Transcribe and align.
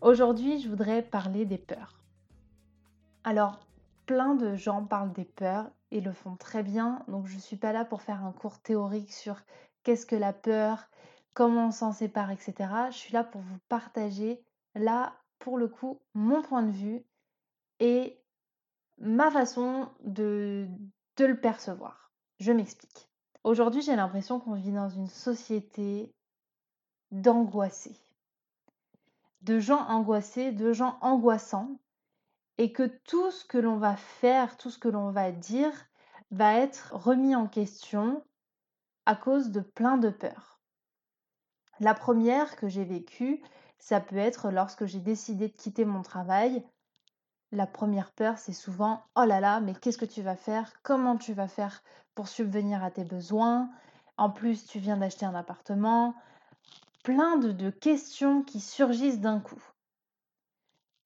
Aujourd'hui, 0.00 0.60
je 0.60 0.68
voudrais 0.68 1.02
parler 1.02 1.44
des 1.44 1.58
peurs. 1.58 1.98
Alors, 3.24 3.58
plein 4.06 4.36
de 4.36 4.54
gens 4.54 4.84
parlent 4.84 5.12
des 5.12 5.24
peurs 5.24 5.68
et 5.90 6.00
le 6.00 6.12
font 6.12 6.36
très 6.36 6.62
bien, 6.62 7.02
donc 7.08 7.26
je 7.26 7.34
ne 7.34 7.40
suis 7.40 7.56
pas 7.56 7.72
là 7.72 7.84
pour 7.84 8.02
faire 8.02 8.24
un 8.24 8.30
cours 8.30 8.60
théorique 8.60 9.12
sur 9.12 9.36
qu'est-ce 9.82 10.06
que 10.06 10.14
la 10.14 10.32
peur, 10.32 10.86
comment 11.34 11.66
on 11.66 11.70
s'en 11.72 11.90
sépare, 11.90 12.30
etc. 12.30 12.54
Je 12.90 12.96
suis 12.96 13.12
là 13.12 13.24
pour 13.24 13.40
vous 13.40 13.58
partager, 13.68 14.40
là, 14.76 15.14
pour 15.40 15.58
le 15.58 15.66
coup, 15.66 16.00
mon 16.14 16.42
point 16.42 16.62
de 16.62 16.70
vue 16.70 17.04
et 17.80 18.16
ma 18.98 19.32
façon 19.32 19.88
de, 20.04 20.68
de 21.16 21.24
le 21.24 21.40
percevoir. 21.40 22.12
Je 22.38 22.52
m'explique. 22.52 23.08
Aujourd'hui, 23.42 23.82
j'ai 23.82 23.96
l'impression 23.96 24.38
qu'on 24.38 24.54
vit 24.54 24.72
dans 24.72 24.90
une 24.90 25.08
société 25.08 26.14
d'angoissés 27.10 27.98
de 29.42 29.58
gens 29.58 29.86
angoissés, 29.88 30.52
de 30.52 30.72
gens 30.72 30.98
angoissants, 31.00 31.78
et 32.58 32.72
que 32.72 32.82
tout 32.82 33.30
ce 33.30 33.44
que 33.44 33.58
l'on 33.58 33.76
va 33.76 33.96
faire, 33.96 34.56
tout 34.56 34.70
ce 34.70 34.78
que 34.78 34.88
l'on 34.88 35.10
va 35.10 35.30
dire, 35.30 35.72
va 36.30 36.54
être 36.54 36.90
remis 36.92 37.34
en 37.34 37.46
question 37.46 38.24
à 39.06 39.14
cause 39.14 39.50
de 39.50 39.60
plein 39.60 39.96
de 39.96 40.10
peurs. 40.10 40.60
La 41.80 41.94
première 41.94 42.56
que 42.56 42.68
j'ai 42.68 42.84
vécue, 42.84 43.40
ça 43.78 44.00
peut 44.00 44.16
être 44.16 44.50
lorsque 44.50 44.84
j'ai 44.84 44.98
décidé 44.98 45.48
de 45.48 45.56
quitter 45.56 45.84
mon 45.84 46.02
travail. 46.02 46.64
La 47.52 47.66
première 47.66 48.10
peur, 48.10 48.36
c'est 48.36 48.52
souvent 48.52 49.02
Oh 49.14 49.24
là 49.24 49.40
là, 49.40 49.60
mais 49.60 49.74
qu'est-ce 49.74 49.96
que 49.96 50.04
tu 50.04 50.20
vas 50.20 50.36
faire? 50.36 50.72
Comment 50.82 51.16
tu 51.16 51.32
vas 51.32 51.48
faire 51.48 51.82
pour 52.14 52.28
subvenir 52.28 52.82
à 52.82 52.90
tes 52.90 53.04
besoins? 53.04 53.70
En 54.16 54.30
plus, 54.30 54.66
tu 54.66 54.80
viens 54.80 54.96
d'acheter 54.96 55.24
un 55.24 55.34
appartement 55.34 56.14
plein 57.04 57.36
de, 57.36 57.70
questions 57.70 58.42
qui 58.42 58.60
surgissent 58.60 59.20
d'un 59.20 59.40
coup. 59.40 59.62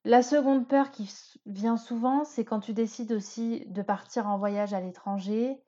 La 0.05 0.23
seconde 0.23 0.67
peur 0.67 0.91
qui 0.91 1.13
vient 1.47 1.77
souvent, 1.77 2.25
c'est 2.25 2.45
quand 2.45 2.61
tu 2.61 2.73
décides 2.73 3.13
aussi 3.13 3.65
de 3.67 3.83
partir 3.83 4.29
en 4.29 4.37
voyage 4.37 4.75
à 4.75 4.81
l'étranger 4.81 5.63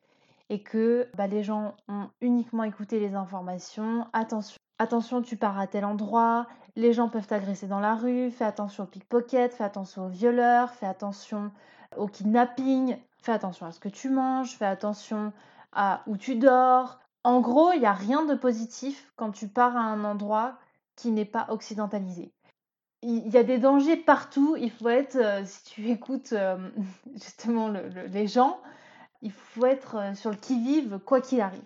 et 0.50 0.62
que 0.62 1.08
bah, 1.14 1.26
les 1.26 1.42
gens 1.42 1.76
ont 1.88 2.08
uniquement 2.20 2.64
écouté 2.64 2.98
les 2.98 3.14
informations. 3.14 4.06
Attention, 4.12 4.58
attention, 4.78 5.22
tu 5.22 5.36
pars 5.36 5.58
à 5.58 5.66
tel 5.66 5.84
endroit, 5.84 6.46
les 6.76 6.92
gens 6.92 7.08
peuvent 7.08 7.26
t'agresser 7.26 7.68
dans 7.68 7.80
la 7.80 7.94
rue, 7.94 8.30
fais 8.30 8.44
attention 8.44 8.84
aux 8.84 8.88
pickpockets, 8.88 9.54
fais 9.54 9.64
attention 9.64 10.06
aux 10.06 10.10
violeurs, 10.10 10.74
fais 10.74 10.86
attention 10.86 11.52
au 11.96 12.08
kidnapping, 12.08 12.96
fais 13.18 13.32
attention 13.32 13.66
à 13.66 13.72
ce 13.72 13.78
que 13.78 13.88
tu 13.88 14.10
manges, 14.10 14.56
fais 14.56 14.66
attention 14.66 15.32
à 15.72 16.02
où 16.06 16.16
tu 16.16 16.36
dors, 16.36 16.98
en 17.24 17.40
gros, 17.40 17.72
il 17.72 17.80
n'y 17.80 17.86
a 17.86 17.92
rien 17.92 18.24
de 18.26 18.34
positif 18.34 19.10
quand 19.16 19.32
tu 19.32 19.48
pars 19.48 19.76
à 19.76 19.80
un 19.80 20.04
endroit 20.04 20.58
qui 20.94 21.10
n'est 21.10 21.24
pas 21.24 21.46
occidentalisé. 21.48 22.32
Il 23.02 23.28
y 23.28 23.38
a 23.38 23.42
des 23.42 23.58
dangers 23.58 23.96
partout. 23.96 24.56
Il 24.56 24.70
faut 24.70 24.90
être, 24.90 25.16
euh, 25.16 25.44
si 25.44 25.64
tu 25.64 25.88
écoutes 25.90 26.32
euh, 26.32 26.56
justement 27.14 27.68
les 27.68 28.26
gens, 28.26 28.60
il 29.22 29.32
faut 29.32 29.66
être 29.66 29.96
euh, 29.96 30.14
sur 30.14 30.30
le 30.30 30.36
qui-vive 30.36 30.98
quoi 30.98 31.20
qu'il 31.20 31.40
arrive. 31.40 31.62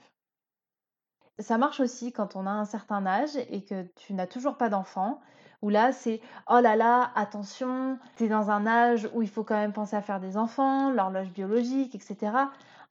Ça 1.41 1.59
marche 1.59 1.81
aussi 1.81 2.13
quand 2.13 2.35
on 2.37 2.47
a 2.47 2.51
un 2.51 2.65
certain 2.65 3.07
âge 3.07 3.37
et 3.51 3.65
que 3.65 3.85
tu 3.95 4.13
n'as 4.15 4.27
toujours 4.27 4.57
pas 4.57 4.69
d'enfant, 4.69 5.21
où 5.63 5.69
là 5.71 5.93
c'est 5.93 6.21
oh 6.49 6.59
là 6.61 6.75
là, 6.75 7.13
attention, 7.15 7.99
tu 8.17 8.25
es 8.25 8.29
dans 8.29 8.51
un 8.51 8.67
âge 8.67 9.09
où 9.15 9.23
il 9.23 9.29
faut 9.29 9.45
quand 9.45 9.55
même 9.57 9.73
penser 9.73 9.95
à 9.95 10.03
faire 10.03 10.19
des 10.19 10.37
enfants, 10.37 10.91
l'horloge 10.91 11.31
biologique, 11.31 11.95
etc. 11.95 12.33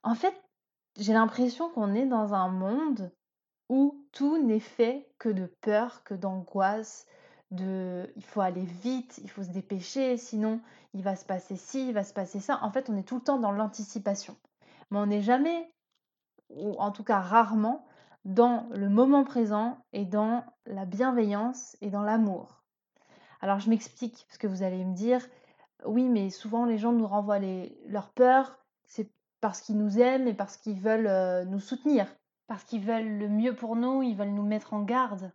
En 0.02 0.14
fait, 0.14 0.34
j'ai 0.98 1.12
l'impression 1.12 1.70
qu'on 1.70 1.94
est 1.94 2.06
dans 2.06 2.34
un 2.34 2.48
monde 2.48 3.12
où 3.68 4.04
tout 4.12 4.42
n'est 4.42 4.60
fait 4.60 5.10
que 5.18 5.28
de 5.28 5.46
peur, 5.60 6.02
que 6.04 6.14
d'angoisse, 6.14 7.06
de 7.50 8.12
il 8.16 8.24
faut 8.24 8.40
aller 8.40 8.64
vite, 8.64 9.18
il 9.22 9.30
faut 9.30 9.42
se 9.42 9.50
dépêcher, 9.50 10.16
sinon 10.16 10.60
il 10.94 11.02
va 11.02 11.16
se 11.16 11.24
passer 11.24 11.56
ci, 11.56 11.88
il 11.88 11.94
va 11.94 12.04
se 12.04 12.12
passer 12.12 12.40
ça. 12.40 12.58
En 12.62 12.70
fait, 12.70 12.90
on 12.90 12.96
est 12.96 13.04
tout 13.04 13.16
le 13.16 13.22
temps 13.22 13.38
dans 13.38 13.52
l'anticipation. 13.52 14.36
Mais 14.90 14.98
on 14.98 15.06
n'est 15.06 15.22
jamais, 15.22 15.72
ou 16.50 16.74
en 16.78 16.90
tout 16.90 17.04
cas 17.04 17.20
rarement, 17.20 17.86
dans 18.24 18.66
le 18.72 18.88
moment 18.88 19.24
présent 19.24 19.78
et 19.92 20.04
dans 20.04 20.44
la 20.66 20.84
bienveillance 20.84 21.76
et 21.80 21.90
dans 21.90 22.02
l'amour. 22.02 22.62
Alors 23.40 23.60
je 23.60 23.70
m'explique, 23.70 24.26
parce 24.28 24.38
que 24.38 24.46
vous 24.46 24.62
allez 24.62 24.84
me 24.84 24.94
dire, 24.94 25.26
oui, 25.84 26.08
mais 26.08 26.30
souvent 26.30 26.64
les 26.64 26.78
gens 26.78 26.92
nous 26.92 27.06
renvoient 27.06 27.38
les, 27.38 27.80
leurs 27.86 28.10
peurs, 28.10 28.58
c'est 28.84 29.10
parce 29.40 29.60
qu'ils 29.60 29.78
nous 29.78 29.98
aiment 29.98 30.26
et 30.26 30.34
parce 30.34 30.56
qu'ils 30.56 30.80
veulent 30.80 31.06
euh, 31.06 31.44
nous 31.44 31.60
soutenir, 31.60 32.06
parce 32.46 32.64
qu'ils 32.64 32.84
veulent 32.84 33.18
le 33.18 33.28
mieux 33.28 33.54
pour 33.54 33.76
nous, 33.76 34.02
ils 34.02 34.16
veulent 34.16 34.34
nous 34.34 34.46
mettre 34.46 34.74
en 34.74 34.82
garde. 34.82 35.32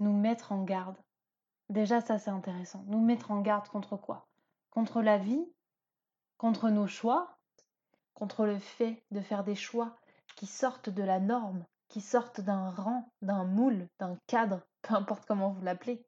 Nous 0.00 0.12
mettre 0.12 0.52
en 0.52 0.64
garde. 0.64 0.96
Déjà, 1.68 2.00
ça 2.00 2.18
c'est 2.18 2.30
intéressant. 2.30 2.84
Nous 2.86 3.00
mettre 3.00 3.30
en 3.30 3.40
garde 3.40 3.68
contre 3.68 3.96
quoi? 3.96 4.26
Contre 4.70 5.02
la 5.02 5.18
vie? 5.18 5.44
Contre 6.38 6.70
nos 6.70 6.86
choix? 6.86 7.38
Contre 8.14 8.46
le 8.46 8.58
fait 8.58 9.04
de 9.10 9.20
faire 9.20 9.44
des 9.44 9.54
choix 9.54 9.96
qui 10.36 10.46
sortent 10.46 10.90
de 10.90 11.02
la 11.02 11.20
norme, 11.20 11.64
qui 11.88 12.00
sortent 12.00 12.40
d'un 12.40 12.70
rang, 12.70 13.08
d'un 13.22 13.44
moule, 13.44 13.88
d'un 13.98 14.18
cadre, 14.26 14.62
peu 14.82 14.94
importe 14.94 15.26
comment 15.26 15.50
vous 15.50 15.62
l'appelez. 15.62 16.04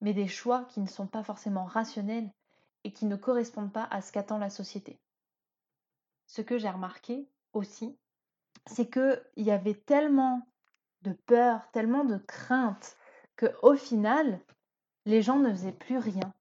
Mais 0.00 0.12
des 0.12 0.28
choix 0.28 0.64
qui 0.64 0.80
ne 0.80 0.86
sont 0.86 1.06
pas 1.06 1.22
forcément 1.22 1.64
rationnels 1.64 2.30
et 2.84 2.92
qui 2.92 3.06
ne 3.06 3.16
correspondent 3.16 3.72
pas 3.72 3.88
à 3.90 4.02
ce 4.02 4.12
qu'attend 4.12 4.38
la 4.38 4.50
société 4.50 5.00
ce 6.34 6.42
que 6.42 6.58
j'ai 6.58 6.68
remarqué 6.68 7.28
aussi, 7.52 7.96
c'est 8.66 8.90
qu'il 8.90 9.22
y 9.36 9.52
avait 9.52 9.74
tellement 9.86 10.42
de 11.02 11.12
peur, 11.12 11.70
tellement 11.70 12.04
de 12.04 12.16
crainte, 12.16 12.96
qu'au 13.36 13.76
final, 13.76 14.40
les 15.06 15.22
gens 15.22 15.38
ne 15.38 15.50
faisaient 15.50 15.70
plus 15.70 15.98
rien. 15.98 16.34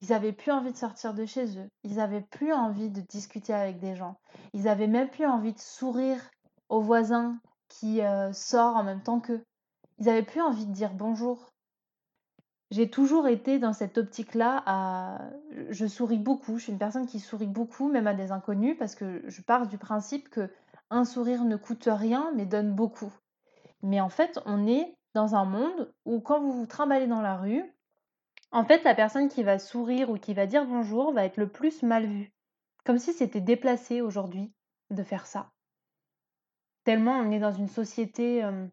Ils 0.00 0.08
n'avaient 0.08 0.32
plus 0.32 0.50
envie 0.50 0.72
de 0.72 0.78
sortir 0.78 1.12
de 1.12 1.26
chez 1.26 1.58
eux. 1.58 1.68
Ils 1.82 1.96
n'avaient 1.96 2.22
plus 2.22 2.54
envie 2.54 2.88
de 2.88 3.02
discuter 3.02 3.52
avec 3.52 3.80
des 3.80 3.96
gens. 3.96 4.16
Ils 4.54 4.62
n'avaient 4.62 4.86
même 4.86 5.10
plus 5.10 5.26
envie 5.26 5.52
de 5.52 5.58
sourire 5.58 6.30
aux 6.70 6.80
voisins 6.80 7.38
qui 7.68 8.00
euh, 8.00 8.32
sortent 8.32 8.78
en 8.78 8.84
même 8.84 9.02
temps 9.02 9.20
qu'eux. 9.20 9.44
Ils 9.98 10.06
n'avaient 10.06 10.22
plus 10.22 10.40
envie 10.40 10.64
de 10.64 10.72
dire 10.72 10.94
bonjour. 10.94 11.53
J'ai 12.74 12.90
toujours 12.90 13.28
été 13.28 13.60
dans 13.60 13.72
cette 13.72 13.98
optique-là 13.98 14.60
à 14.66 15.30
je 15.70 15.86
souris 15.86 16.18
beaucoup, 16.18 16.58
je 16.58 16.64
suis 16.64 16.72
une 16.72 16.78
personne 16.80 17.06
qui 17.06 17.20
sourit 17.20 17.46
beaucoup 17.46 17.88
même 17.88 18.08
à 18.08 18.14
des 18.14 18.32
inconnus 18.32 18.74
parce 18.76 18.96
que 18.96 19.22
je 19.28 19.42
pars 19.42 19.68
du 19.68 19.78
principe 19.78 20.28
que 20.28 20.50
un 20.90 21.04
sourire 21.04 21.44
ne 21.44 21.54
coûte 21.54 21.88
rien 21.88 22.32
mais 22.34 22.46
donne 22.46 22.74
beaucoup. 22.74 23.12
Mais 23.82 24.00
en 24.00 24.08
fait, 24.08 24.40
on 24.44 24.66
est 24.66 24.92
dans 25.14 25.36
un 25.36 25.44
monde 25.44 25.94
où 26.04 26.18
quand 26.18 26.40
vous 26.40 26.50
vous 26.50 26.66
trimballez 26.66 27.06
dans 27.06 27.20
la 27.20 27.36
rue, 27.36 27.62
en 28.50 28.64
fait, 28.64 28.82
la 28.82 28.96
personne 28.96 29.28
qui 29.28 29.44
va 29.44 29.60
sourire 29.60 30.10
ou 30.10 30.18
qui 30.18 30.34
va 30.34 30.46
dire 30.46 30.66
bonjour 30.66 31.12
va 31.12 31.24
être 31.24 31.36
le 31.36 31.48
plus 31.48 31.84
mal 31.84 32.06
vue. 32.06 32.32
Comme 32.84 32.98
si 32.98 33.12
c'était 33.12 33.40
déplacé 33.40 34.00
aujourd'hui 34.00 34.52
de 34.90 35.04
faire 35.04 35.26
ça. 35.26 35.52
Tellement 36.82 37.20
on 37.20 37.30
est 37.30 37.38
dans 37.38 37.52
une 37.52 37.68
société 37.68 38.42
euh, 38.42 38.66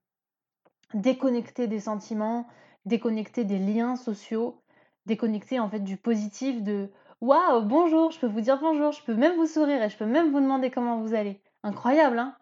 déconnectée 0.96 1.68
des 1.68 1.82
sentiments, 1.82 2.48
déconnecter 2.86 3.44
des 3.44 3.60
liens 3.60 3.96
sociaux, 3.96 4.62
déconnecter 5.06 5.60
en 5.60 5.70
fait 5.70 5.80
du 5.80 5.98
positif 5.98 6.64
de 6.64 6.90
waouh, 7.22 7.64
bonjour, 7.64 8.12
je 8.12 8.20
peux 8.20 8.28
vous 8.28 8.42
dire 8.42 8.60
bonjour, 8.60 8.92
je 8.92 9.04
peux 9.04 9.16
même 9.16 9.36
vous 9.36 9.48
sourire 9.48 9.82
et 9.82 9.90
je 9.90 9.98
peux 9.98 10.06
même 10.06 10.32
vous 10.32 10.40
demander 10.40 10.72
comment 10.72 11.00
vous 11.00 11.14
allez. 11.14 11.42
Incroyable, 11.64 12.20
hein? 12.20 12.36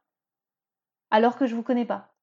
Alors 1.12 1.38
que 1.38 1.48
je 1.48 1.56
vous 1.56 1.64
connais 1.64 1.86
pas. 1.86 2.14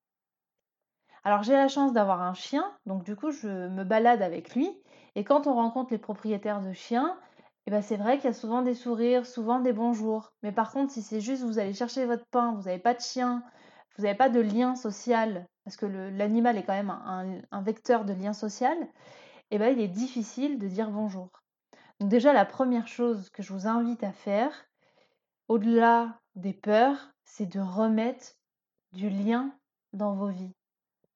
Alors 1.24 1.42
j'ai 1.42 1.54
la 1.54 1.68
chance 1.68 1.92
d'avoir 1.92 2.22
un 2.22 2.34
chien, 2.34 2.72
donc 2.86 3.02
du 3.04 3.16
coup 3.16 3.30
je 3.30 3.48
me 3.48 3.84
balade 3.84 4.22
avec 4.22 4.54
lui 4.54 4.70
et 5.16 5.24
quand 5.24 5.46
on 5.46 5.54
rencontre 5.54 5.92
les 5.92 5.98
propriétaires 5.98 6.62
de 6.62 6.72
chiens, 6.72 7.18
eh 7.66 7.70
ben 7.70 7.82
c'est 7.82 7.96
vrai 7.96 8.16
qu'il 8.16 8.26
y 8.26 8.28
a 8.28 8.32
souvent 8.32 8.62
des 8.62 8.74
sourires, 8.74 9.26
souvent 9.26 9.58
des 9.58 9.72
bonjours. 9.72 10.32
Mais 10.42 10.52
par 10.52 10.70
contre, 10.70 10.92
si 10.92 11.02
c'est 11.02 11.20
juste 11.20 11.42
vous 11.42 11.58
allez 11.58 11.72
chercher 11.72 12.06
votre 12.06 12.26
pain, 12.30 12.52
vous 12.52 12.62
n'avez 12.62 12.78
pas 12.78 12.94
de 12.94 13.00
chien, 13.00 13.42
vous 13.96 14.04
n'avez 14.04 14.16
pas 14.16 14.28
de 14.28 14.40
lien 14.40 14.76
social 14.76 15.46
parce 15.66 15.76
que 15.76 15.86
l'animal 15.86 16.56
est 16.56 16.62
quand 16.62 16.74
même 16.74 16.90
un, 17.50 17.62
vecteur 17.62 18.04
de 18.04 18.12
lien 18.12 18.32
social, 18.32 18.78
et 19.50 19.56
eh 19.56 19.58
ben, 19.58 19.76
il 19.76 19.80
est 19.80 19.88
difficile 19.88 20.60
de 20.60 20.68
dire 20.68 20.92
bonjour. 20.92 21.42
Donc 21.98 22.08
déjà, 22.08 22.32
la 22.32 22.44
première 22.44 22.86
chose 22.86 23.30
que 23.30 23.42
je 23.42 23.52
vous 23.52 23.66
invite 23.66 24.04
à 24.04 24.12
faire, 24.12 24.52
au-delà 25.48 26.20
des 26.36 26.52
peurs, 26.52 27.10
c'est 27.24 27.46
de 27.46 27.58
remettre 27.58 28.36
du 28.92 29.10
lien 29.10 29.58
dans 29.92 30.14
vos 30.14 30.28
vies, 30.28 30.54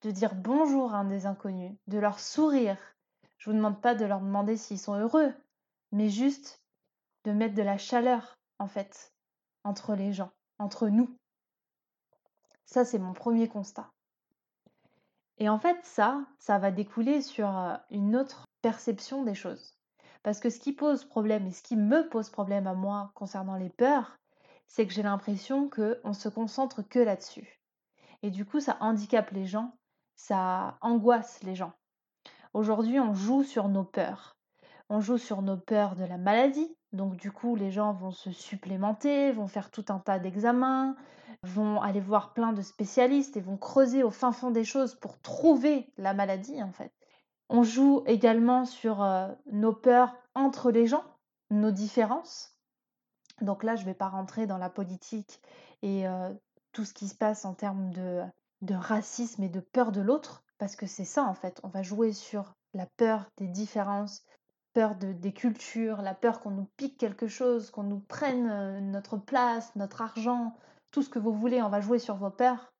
de 0.02 0.10
dire 0.10 0.34
bonjour 0.34 0.94
à 0.94 0.98
un 0.98 1.04
des 1.04 1.26
inconnus, 1.26 1.76
de 1.86 2.00
leur 2.00 2.18
sourire, 2.18 2.76
Je 3.38 3.50
vous 3.50 3.56
demande 3.56 3.80
pas 3.80 3.94
de 3.94 4.04
leur 4.04 4.20
demander 4.20 4.56
s'ils 4.56 4.80
sont 4.80 4.98
heureux, 4.98 5.32
mais 5.92 6.08
juste 6.08 6.60
de 7.22 7.30
mettre 7.30 7.54
de 7.54 7.62
la 7.62 7.78
chaleur, 7.78 8.36
en 8.58 8.66
fait, 8.66 9.12
entre 9.62 9.94
les 9.94 10.12
gens, 10.12 10.32
entre 10.58 10.88
nous. 10.88 11.16
Ça, 12.64 12.84
c'est 12.84 12.98
mon 12.98 13.12
premier 13.12 13.46
constat. 13.46 13.92
Et 15.40 15.48
en 15.48 15.58
fait, 15.58 15.78
ça, 15.82 16.22
ça 16.38 16.58
va 16.58 16.70
découler 16.70 17.22
sur 17.22 17.48
une 17.90 18.14
autre 18.14 18.44
perception 18.60 19.24
des 19.24 19.34
choses. 19.34 19.74
Parce 20.22 20.38
que 20.38 20.50
ce 20.50 20.60
qui 20.60 20.74
pose 20.74 21.04
problème 21.06 21.46
et 21.46 21.50
ce 21.50 21.62
qui 21.62 21.76
me 21.76 22.06
pose 22.10 22.28
problème 22.28 22.66
à 22.66 22.74
moi 22.74 23.10
concernant 23.14 23.56
les 23.56 23.70
peurs, 23.70 24.18
c'est 24.66 24.86
que 24.86 24.92
j'ai 24.92 25.02
l'impression 25.02 25.70
qu'on 25.70 26.12
se 26.12 26.28
concentre 26.28 26.82
que 26.82 26.98
là-dessus. 26.98 27.58
Et 28.22 28.30
du 28.30 28.44
coup, 28.44 28.60
ça 28.60 28.76
handicape 28.80 29.30
les 29.30 29.46
gens, 29.46 29.72
ça 30.14 30.76
angoisse 30.82 31.42
les 31.42 31.54
gens. 31.54 31.72
Aujourd'hui, 32.52 33.00
on 33.00 33.14
joue 33.14 33.42
sur 33.42 33.68
nos 33.68 33.84
peurs. 33.84 34.36
On 34.92 35.00
joue 35.00 35.18
sur 35.18 35.40
nos 35.40 35.56
peurs 35.56 35.94
de 35.94 36.04
la 36.04 36.18
maladie. 36.18 36.76
Donc 36.92 37.14
du 37.14 37.30
coup, 37.30 37.54
les 37.54 37.70
gens 37.70 37.92
vont 37.92 38.10
se 38.10 38.32
supplémenter, 38.32 39.30
vont 39.30 39.46
faire 39.46 39.70
tout 39.70 39.84
un 39.88 40.00
tas 40.00 40.18
d'examens, 40.18 40.96
vont 41.44 41.80
aller 41.80 42.00
voir 42.00 42.32
plein 42.32 42.52
de 42.52 42.60
spécialistes 42.60 43.36
et 43.36 43.40
vont 43.40 43.56
creuser 43.56 44.02
au 44.02 44.10
fin 44.10 44.32
fond 44.32 44.50
des 44.50 44.64
choses 44.64 44.96
pour 44.96 45.20
trouver 45.20 45.92
la 45.96 46.12
maladie 46.12 46.60
en 46.60 46.72
fait. 46.72 46.92
On 47.48 47.62
joue 47.62 48.02
également 48.06 48.64
sur 48.64 49.00
euh, 49.00 49.28
nos 49.52 49.72
peurs 49.72 50.16
entre 50.34 50.72
les 50.72 50.88
gens, 50.88 51.04
nos 51.50 51.70
différences. 51.70 52.58
Donc 53.40 53.62
là, 53.62 53.76
je 53.76 53.82
ne 53.82 53.86
vais 53.86 53.94
pas 53.94 54.08
rentrer 54.08 54.48
dans 54.48 54.58
la 54.58 54.70
politique 54.70 55.40
et 55.82 56.08
euh, 56.08 56.34
tout 56.72 56.84
ce 56.84 56.94
qui 56.94 57.06
se 57.06 57.14
passe 57.14 57.44
en 57.44 57.54
termes 57.54 57.92
de, 57.92 58.22
de 58.62 58.74
racisme 58.74 59.44
et 59.44 59.48
de 59.48 59.60
peur 59.60 59.92
de 59.92 60.00
l'autre, 60.00 60.42
parce 60.58 60.74
que 60.74 60.86
c'est 60.86 61.04
ça 61.04 61.22
en 61.22 61.34
fait. 61.34 61.60
On 61.62 61.68
va 61.68 61.84
jouer 61.84 62.12
sur 62.12 62.54
la 62.74 62.86
peur 62.96 63.30
des 63.38 63.46
différences, 63.46 64.24
peur 64.72 64.96
de, 64.96 65.12
des 65.12 65.32
cultures, 65.32 66.02
la 66.02 66.14
peur 66.14 66.40
qu'on 66.40 66.50
nous 66.50 66.68
pique 66.76 66.98
quelque 66.98 67.28
chose, 67.28 67.70
qu'on 67.70 67.82
nous 67.82 68.00
prenne 68.00 68.48
euh, 68.48 68.80
notre 68.80 69.16
place, 69.16 69.74
notre 69.76 70.02
argent, 70.02 70.54
tout 70.90 71.02
ce 71.02 71.10
que 71.10 71.18
vous 71.18 71.32
voulez, 71.32 71.62
on 71.62 71.68
va 71.68 71.80
jouer 71.80 71.98
sur 71.98 72.16
vos 72.16 72.30
peurs. 72.30 72.72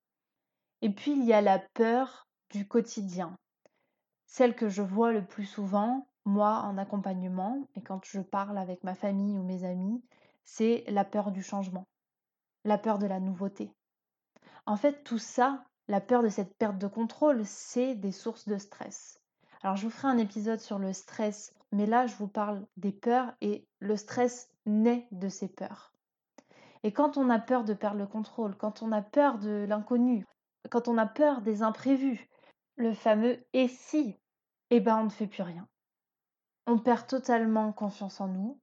Et 0.83 0.91
puis 0.91 1.13
il 1.13 1.25
y 1.25 1.33
a 1.33 1.41
la 1.41 1.59
peur 1.59 2.29
du 2.51 2.67
quotidien. 2.67 3.37
Celle 4.27 4.55
que 4.55 4.69
je 4.69 4.83
vois 4.83 5.13
le 5.13 5.25
plus 5.25 5.47
souvent, 5.47 6.07
moi 6.25 6.63
en 6.63 6.79
accompagnement, 6.79 7.67
et 7.75 7.83
quand 7.83 8.01
je 8.05 8.21
parle 8.21 8.59
avec 8.59 8.85
ma 8.85 8.95
famille 8.95 9.39
ou 9.39 9.43
mes 9.43 9.65
amis, 9.65 10.03
c'est 10.45 10.85
la 10.89 11.05
peur 11.05 11.33
du 11.33 11.43
changement, 11.43 11.87
la 12.65 12.79
peur 12.79 12.99
de 12.99 13.07
la 13.07 13.21
nouveauté. 13.21 13.73
En 14.67 14.77
fait, 14.77 15.03
tout 15.05 15.19
ça, 15.19 15.65
la 15.89 16.01
peur 16.01 16.23
de 16.23 16.29
cette 16.29 16.57
perte 16.57 16.79
de 16.79 16.87
contrôle, 16.87 17.45
c'est 17.45 17.95
des 17.95 18.13
sources 18.13 18.47
de 18.47 18.57
stress. 18.57 19.21
Alors 19.63 19.77
je 19.77 19.85
vous 19.85 19.91
ferai 19.91 20.09
un 20.09 20.19
épisode 20.19 20.61
sur 20.61 20.79
le 20.79 20.93
stress, 20.93 21.53
mais 21.73 21.87
là 21.87 22.07
je 22.07 22.15
vous 22.17 22.29
parle 22.29 22.67
des 22.77 22.93
peurs 22.93 23.33
et 23.41 23.67
le 23.79 23.97
stress 23.97 24.49
naît 24.67 25.07
de 25.11 25.29
ces 25.29 25.49
peurs. 25.49 25.93
Et 26.83 26.93
quand 26.93 27.17
on 27.17 27.29
a 27.29 27.39
peur 27.39 27.65
de 27.65 27.75
perdre 27.75 27.99
le 27.99 28.07
contrôle, 28.07 28.57
quand 28.57 28.83
on 28.83 28.93
a 28.93 29.03
peur 29.03 29.39
de 29.39 29.67
l'inconnu, 29.69 30.27
quand 30.71 30.89
on 30.89 30.99
a 30.99 31.07
peur 31.07 31.43
des 31.43 31.63
imprévus, 31.63 32.29
le 32.77 32.95
fameux 32.95 33.45
et 33.53 33.69
si, 33.69 34.17
eh 34.71 34.81
ben 34.81 34.99
on 34.99 35.05
ne 35.05 35.11
fait 35.11 35.27
plus 35.27 35.43
rien. 35.43 35.69
On 36.67 36.79
perd 36.79 37.07
totalement 37.07 37.73
confiance 37.73 38.21
en 38.21 38.29
nous, 38.29 38.61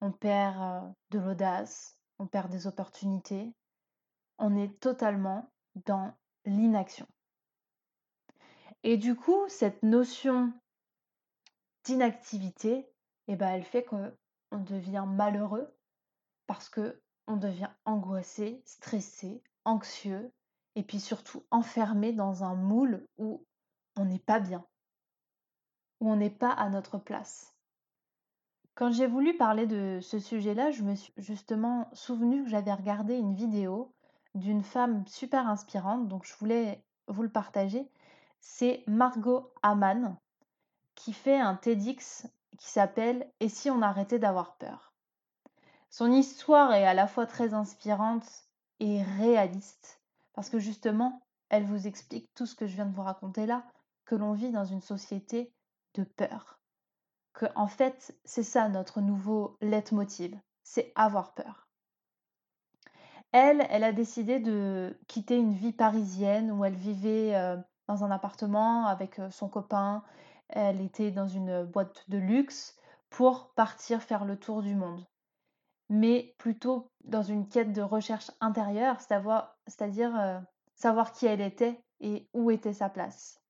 on 0.00 0.10
perd 0.10 0.60
euh, 0.60 0.80
de 1.10 1.18
l'audace, 1.18 1.96
on 2.18 2.26
perd 2.26 2.50
des 2.50 2.66
opportunités, 2.66 3.54
on 4.38 4.56
est 4.56 4.80
totalement 4.80 5.50
dans 5.86 6.12
l'inaction. 6.44 7.06
Et 8.82 8.96
du 8.96 9.14
coup, 9.14 9.44
cette 9.48 9.82
notion 9.82 10.52
d'inactivité, 11.84 12.88
eh 13.28 13.36
ben, 13.36 13.48
elle 13.48 13.64
fait 13.64 13.84
qu'on 13.84 14.12
devient 14.52 15.04
malheureux 15.06 15.74
parce 16.46 16.68
que 16.68 17.00
on 17.26 17.36
devient 17.36 17.70
angoissé, 17.84 18.62
stressé, 18.66 19.42
anxieux, 19.64 20.30
et 20.76 20.82
puis 20.82 21.00
surtout 21.00 21.44
enfermé 21.50 22.12
dans 22.12 22.44
un 22.44 22.54
moule 22.54 23.06
où 23.16 23.46
on 23.96 24.04
n'est 24.04 24.18
pas 24.18 24.40
bien, 24.40 24.64
où 26.00 26.10
on 26.10 26.16
n'est 26.16 26.30
pas 26.30 26.50
à 26.50 26.68
notre 26.68 26.98
place. 26.98 27.54
Quand 28.74 28.90
j'ai 28.90 29.06
voulu 29.06 29.36
parler 29.36 29.66
de 29.66 30.00
ce 30.02 30.18
sujet-là, 30.18 30.72
je 30.72 30.82
me 30.82 30.96
suis 30.96 31.12
justement 31.16 31.88
souvenu 31.92 32.42
que 32.42 32.50
j'avais 32.50 32.72
regardé 32.72 33.14
une 33.14 33.34
vidéo 33.34 33.94
d'une 34.34 34.64
femme 34.64 35.06
super 35.06 35.46
inspirante, 35.46 36.08
donc 36.08 36.26
je 36.26 36.34
voulais 36.34 36.84
vous 37.06 37.22
le 37.22 37.30
partager. 37.30 37.88
C'est 38.40 38.82
Margot 38.88 39.52
Aman 39.62 40.18
qui 40.94 41.12
fait 41.12 41.38
un 41.38 41.54
TEDx 41.54 42.26
qui 42.58 42.68
s'appelle 42.68 43.30
Et 43.40 43.48
si 43.48 43.70
on 43.70 43.82
arrêtait 43.82 44.18
d'avoir 44.18 44.56
peur? 44.56 44.92
Son 45.90 46.10
histoire 46.10 46.72
est 46.72 46.86
à 46.86 46.94
la 46.94 47.06
fois 47.06 47.26
très 47.26 47.54
inspirante 47.54 48.26
et 48.80 49.02
réaliste, 49.02 50.00
parce 50.32 50.50
que 50.50 50.58
justement, 50.58 51.22
elle 51.50 51.64
vous 51.64 51.86
explique 51.86 52.32
tout 52.34 52.46
ce 52.46 52.56
que 52.56 52.66
je 52.66 52.74
viens 52.74 52.86
de 52.86 52.94
vous 52.94 53.02
raconter 53.02 53.46
là, 53.46 53.64
que 54.04 54.14
l'on 54.14 54.32
vit 54.32 54.50
dans 54.50 54.64
une 54.64 54.80
société 54.80 55.52
de 55.94 56.04
peur. 56.04 56.58
Que 57.32 57.46
en 57.54 57.68
fait, 57.68 58.16
c'est 58.24 58.42
ça 58.42 58.68
notre 58.68 59.00
nouveau 59.00 59.56
leitmotiv, 59.60 60.36
c'est 60.62 60.92
avoir 60.94 61.34
peur. 61.34 61.68
Elle, 63.32 63.66
elle 63.70 63.84
a 63.84 63.92
décidé 63.92 64.38
de 64.38 64.96
quitter 65.08 65.36
une 65.36 65.54
vie 65.54 65.72
parisienne 65.72 66.52
où 66.52 66.64
elle 66.64 66.76
vivait 66.76 67.34
euh, 67.34 67.56
dans 67.88 68.04
un 68.04 68.10
appartement 68.10 68.86
avec 68.86 69.18
euh, 69.18 69.30
son 69.30 69.48
copain, 69.48 70.04
elle 70.48 70.80
était 70.80 71.10
dans 71.10 71.28
une 71.28 71.64
boîte 71.64 72.08
de 72.08 72.18
luxe 72.18 72.76
pour 73.10 73.52
partir 73.54 74.02
faire 74.02 74.24
le 74.24 74.38
tour 74.38 74.62
du 74.62 74.74
monde 74.74 75.04
mais 75.88 76.34
plutôt 76.38 76.90
dans 77.04 77.22
une 77.22 77.48
quête 77.48 77.72
de 77.72 77.82
recherche 77.82 78.30
intérieure, 78.40 79.00
c'est-à-dire 79.00 80.18
euh, 80.18 80.38
savoir 80.74 81.12
qui 81.12 81.26
elle 81.26 81.40
était 81.40 81.80
et 82.00 82.28
où 82.32 82.50
était 82.50 82.72
sa 82.72 82.88
place. 82.88 83.40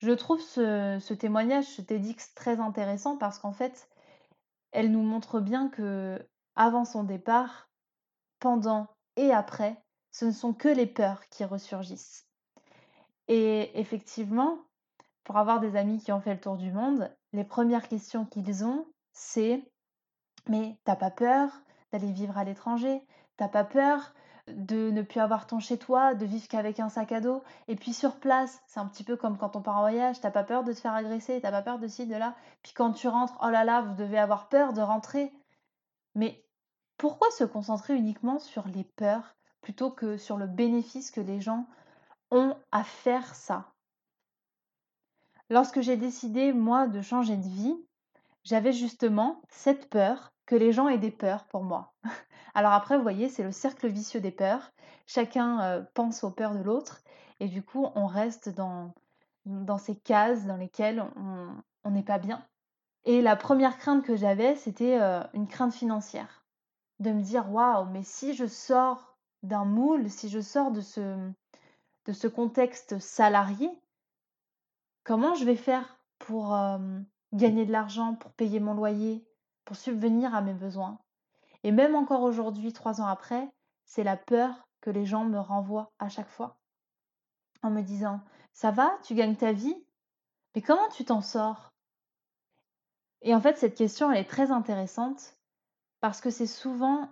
Je 0.00 0.12
trouve 0.12 0.40
ce, 0.40 1.14
témoignage, 1.14 1.64
ce 1.64 1.80
TEDx 1.80 2.34
très 2.34 2.60
intéressant 2.60 3.16
parce 3.16 3.38
qu'en 3.38 3.52
fait, 3.52 3.88
elle 4.72 4.92
nous 4.92 5.02
montre 5.02 5.40
bien 5.40 5.68
que 5.68 6.18
avant 6.54 6.84
son 6.84 7.04
départ, 7.04 7.70
pendant 8.38 8.88
et 9.16 9.32
après, 9.32 9.82
ce 10.10 10.26
ne 10.26 10.32
sont 10.32 10.52
que 10.52 10.68
les 10.68 10.86
peurs 10.86 11.26
qui 11.30 11.44
ressurgissent. 11.44 12.26
Et 13.28 13.78
effectivement, 13.80 14.58
pour 15.26 15.36
avoir 15.38 15.58
des 15.58 15.74
amis 15.74 15.98
qui 15.98 16.12
ont 16.12 16.20
fait 16.20 16.34
le 16.34 16.40
tour 16.40 16.56
du 16.56 16.70
monde, 16.70 17.12
les 17.32 17.42
premières 17.42 17.88
questions 17.88 18.24
qu'ils 18.24 18.64
ont, 18.64 18.86
c'est 19.12 19.60
mais 20.48 20.78
t'as 20.84 20.94
pas 20.94 21.10
peur 21.10 21.50
d'aller 21.92 22.12
vivre 22.12 22.38
à 22.38 22.44
l'étranger? 22.44 23.02
T'as 23.36 23.48
pas 23.48 23.64
peur 23.64 24.14
de 24.46 24.92
ne 24.92 25.02
plus 25.02 25.18
avoir 25.18 25.48
ton 25.48 25.58
chez 25.58 25.78
toi, 25.78 26.14
de 26.14 26.24
vivre 26.24 26.46
qu'avec 26.46 26.78
un 26.78 26.88
sac 26.88 27.10
à 27.10 27.20
dos? 27.20 27.42
Et 27.66 27.74
puis 27.74 27.92
sur 27.92 28.20
place, 28.20 28.62
c'est 28.68 28.78
un 28.78 28.86
petit 28.86 29.02
peu 29.02 29.16
comme 29.16 29.36
quand 29.36 29.56
on 29.56 29.62
part 29.62 29.78
en 29.78 29.80
voyage, 29.80 30.20
t'as 30.20 30.30
pas 30.30 30.44
peur 30.44 30.62
de 30.62 30.72
te 30.72 30.78
faire 30.78 30.94
agresser, 30.94 31.40
t'as 31.40 31.50
pas 31.50 31.62
peur 31.62 31.80
de 31.80 31.88
ci, 31.88 32.06
de 32.06 32.14
là? 32.14 32.36
Puis 32.62 32.72
quand 32.72 32.92
tu 32.92 33.08
rentres, 33.08 33.36
oh 33.42 33.50
là 33.50 33.64
là, 33.64 33.82
vous 33.82 33.94
devez 33.94 34.18
avoir 34.18 34.48
peur 34.48 34.74
de 34.74 34.80
rentrer. 34.80 35.32
Mais 36.14 36.46
pourquoi 36.98 37.32
se 37.32 37.42
concentrer 37.42 37.96
uniquement 37.96 38.38
sur 38.38 38.68
les 38.68 38.84
peurs 38.84 39.34
plutôt 39.60 39.90
que 39.90 40.18
sur 40.18 40.36
le 40.36 40.46
bénéfice 40.46 41.10
que 41.10 41.20
les 41.20 41.40
gens 41.40 41.66
ont 42.30 42.54
à 42.70 42.84
faire 42.84 43.34
ça? 43.34 43.72
Lorsque 45.50 45.80
j'ai 45.80 45.96
décidé, 45.96 46.52
moi, 46.52 46.88
de 46.88 47.00
changer 47.00 47.36
de 47.36 47.48
vie, 47.48 47.76
j'avais 48.44 48.72
justement 48.72 49.42
cette 49.48 49.88
peur 49.88 50.32
que 50.44 50.56
les 50.56 50.72
gens 50.72 50.88
aient 50.88 50.98
des 50.98 51.10
peurs 51.10 51.44
pour 51.44 51.62
moi. 51.62 51.94
Alors 52.54 52.72
après, 52.72 52.96
vous 52.96 53.02
voyez, 53.02 53.28
c'est 53.28 53.42
le 53.42 53.52
cercle 53.52 53.88
vicieux 53.88 54.20
des 54.20 54.30
peurs. 54.30 54.72
Chacun 55.06 55.60
euh, 55.60 55.82
pense 55.94 56.24
aux 56.24 56.30
peurs 56.30 56.54
de 56.54 56.62
l'autre 56.62 57.02
et 57.40 57.48
du 57.48 57.62
coup, 57.62 57.86
on 57.94 58.06
reste 58.06 58.48
dans, 58.48 58.94
dans 59.44 59.78
ces 59.78 59.94
cases 59.94 60.46
dans 60.46 60.56
lesquelles 60.56 61.04
on 61.84 61.90
n'est 61.90 62.02
pas 62.02 62.18
bien. 62.18 62.44
Et 63.04 63.22
la 63.22 63.36
première 63.36 63.78
crainte 63.78 64.04
que 64.04 64.16
j'avais, 64.16 64.56
c'était 64.56 65.00
euh, 65.00 65.22
une 65.32 65.46
crainte 65.46 65.72
financière. 65.72 66.44
De 66.98 67.12
me 67.12 67.22
dire, 67.22 67.52
waouh, 67.52 67.86
mais 67.90 68.02
si 68.02 68.34
je 68.34 68.46
sors 68.46 69.16
d'un 69.44 69.64
moule, 69.64 70.10
si 70.10 70.28
je 70.28 70.40
sors 70.40 70.72
de 70.72 70.80
ce, 70.80 71.30
de 72.06 72.12
ce 72.12 72.26
contexte 72.26 72.98
salarié, 72.98 73.70
comment 75.06 75.36
je 75.36 75.44
vais 75.44 75.56
faire 75.56 76.00
pour 76.18 76.58
gagner 77.32 77.64
de 77.64 77.72
l'argent, 77.72 78.16
pour 78.16 78.32
payer 78.32 78.58
mon 78.58 78.74
loyer, 78.74 79.24
pour 79.64 79.76
subvenir 79.76 80.34
à 80.34 80.42
mes 80.42 80.52
besoins? 80.52 80.98
Et 81.62 81.70
même 81.70 81.94
encore 81.94 82.22
aujourd'hui, 82.22 82.72
trois 82.72 83.00
ans 83.00 83.06
après, 83.06 83.48
c'est 83.84 84.02
la 84.02 84.16
peur 84.16 84.68
que 84.80 84.90
les 84.90 85.06
gens 85.06 85.24
me 85.24 85.38
renvoient 85.38 85.92
à 86.00 86.08
chaque 86.08 86.28
fois. 86.28 86.58
En 87.62 87.70
me 87.70 87.82
disant 87.82 88.20
Ça 88.52 88.72
va, 88.72 88.98
tu 89.04 89.14
gagnes 89.14 89.36
ta 89.36 89.52
vie 89.52 89.76
Mais 90.54 90.62
comment 90.62 90.88
tu 90.88 91.04
t'en 91.04 91.22
sors 91.22 91.72
Et 93.22 93.34
en 93.34 93.40
fait, 93.40 93.56
cette 93.56 93.76
question, 93.76 94.10
elle 94.10 94.18
est 94.18 94.28
très 94.28 94.50
intéressante 94.50 95.36
parce 96.00 96.20
que 96.20 96.30
c'est 96.30 96.48
souvent 96.48 97.08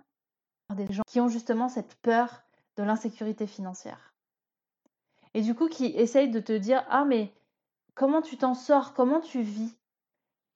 des 0.75 0.91
gens 0.91 1.03
qui 1.07 1.21
ont 1.21 1.29
justement 1.29 1.69
cette 1.69 1.95
peur 2.01 2.43
de 2.75 2.83
l'insécurité 2.83 3.47
financière. 3.47 4.13
Et 5.33 5.41
du 5.41 5.55
coup, 5.55 5.69
qui 5.69 5.85
essayent 5.87 6.31
de 6.31 6.39
te 6.41 6.53
dire 6.53 6.85
Ah, 6.89 7.05
mais 7.05 7.33
comment 7.95 8.21
tu 8.21 8.37
t'en 8.37 8.53
sors? 8.53 8.93
Comment 8.93 9.21
tu 9.21 9.41
vis? 9.41 9.75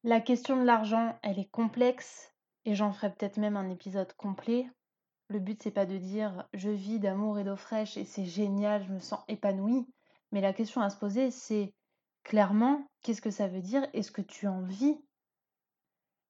La 0.04 0.22
question 0.22 0.58
de 0.60 0.66
l'argent, 0.66 1.18
elle 1.24 1.40
est 1.40 1.50
complexe 1.50 2.34
et 2.66 2.76
j'en 2.76 2.92
ferai 2.92 3.12
peut-être 3.12 3.38
même 3.38 3.58
un 3.58 3.70
épisode 3.70 4.14
complet. 4.14 4.70
Le 5.30 5.40
but 5.40 5.62
c'est 5.62 5.72
pas 5.72 5.86
de 5.86 5.98
dire 5.98 6.48
je 6.54 6.70
vis 6.70 7.00
d'amour 7.00 7.40
et 7.40 7.44
d'eau 7.44 7.56
fraîche 7.56 7.98
et 7.98 8.06
c'est 8.06 8.26
génial, 8.26 8.84
je 8.84 8.94
me 8.94 9.00
sens 9.00 9.22
épanouie, 9.28 9.88
mais 10.32 10.42
la 10.42 10.54
question 10.54 10.82
à 10.82 10.90
se 10.90 10.98
poser 10.98 11.32
c'est 11.32 11.74
clairement 12.24 12.86
qu'est-ce 13.02 13.22
que 13.22 13.32
ça 13.32 13.48
veut 13.48 13.62
dire? 13.62 13.88
Est-ce 13.94 14.12
que 14.12 14.22
tu 14.22 14.48
en 14.48 14.62
vis? 14.62 14.98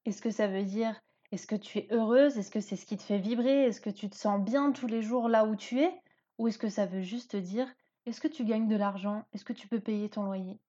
Est-ce 0.06 0.22
que 0.22 0.32
ça 0.32 0.48
veut 0.48 0.64
dire 0.64 1.00
est-ce 1.32 1.46
que 1.46 1.56
tu 1.56 1.78
es 1.78 1.88
heureuse? 1.92 2.38
Est-ce 2.38 2.50
que 2.50 2.60
c'est 2.60 2.76
ce 2.76 2.88
qui 2.88 2.98
te 2.98 3.04
fait 3.04 3.20
vibrer? 3.20 3.66
Est-ce 3.66 3.82
que 3.82 3.92
tu 3.92 4.10
te 4.10 4.16
sens 4.16 4.42
bien 4.42 4.72
tous 4.72 4.88
les 4.88 5.04
jours 5.04 5.30
là 5.30 5.46
où 5.46 5.56
tu 5.56 5.80
es? 5.80 5.94
Ou 6.38 6.48
est-ce 6.48 6.58
que 6.58 6.70
ça 6.70 6.86
veut 6.86 7.02
juste 7.02 7.36
dire 7.36 7.68
est-ce 8.06 8.22
que 8.22 8.28
tu 8.28 8.46
gagnes 8.46 8.68
de 8.68 8.76
l'argent? 8.76 9.24
Est-ce 9.34 9.46
que 9.46 9.54
tu 9.54 9.68
peux 9.68 9.80
payer 9.80 10.10
ton 10.10 10.24
loyer? 10.24 10.60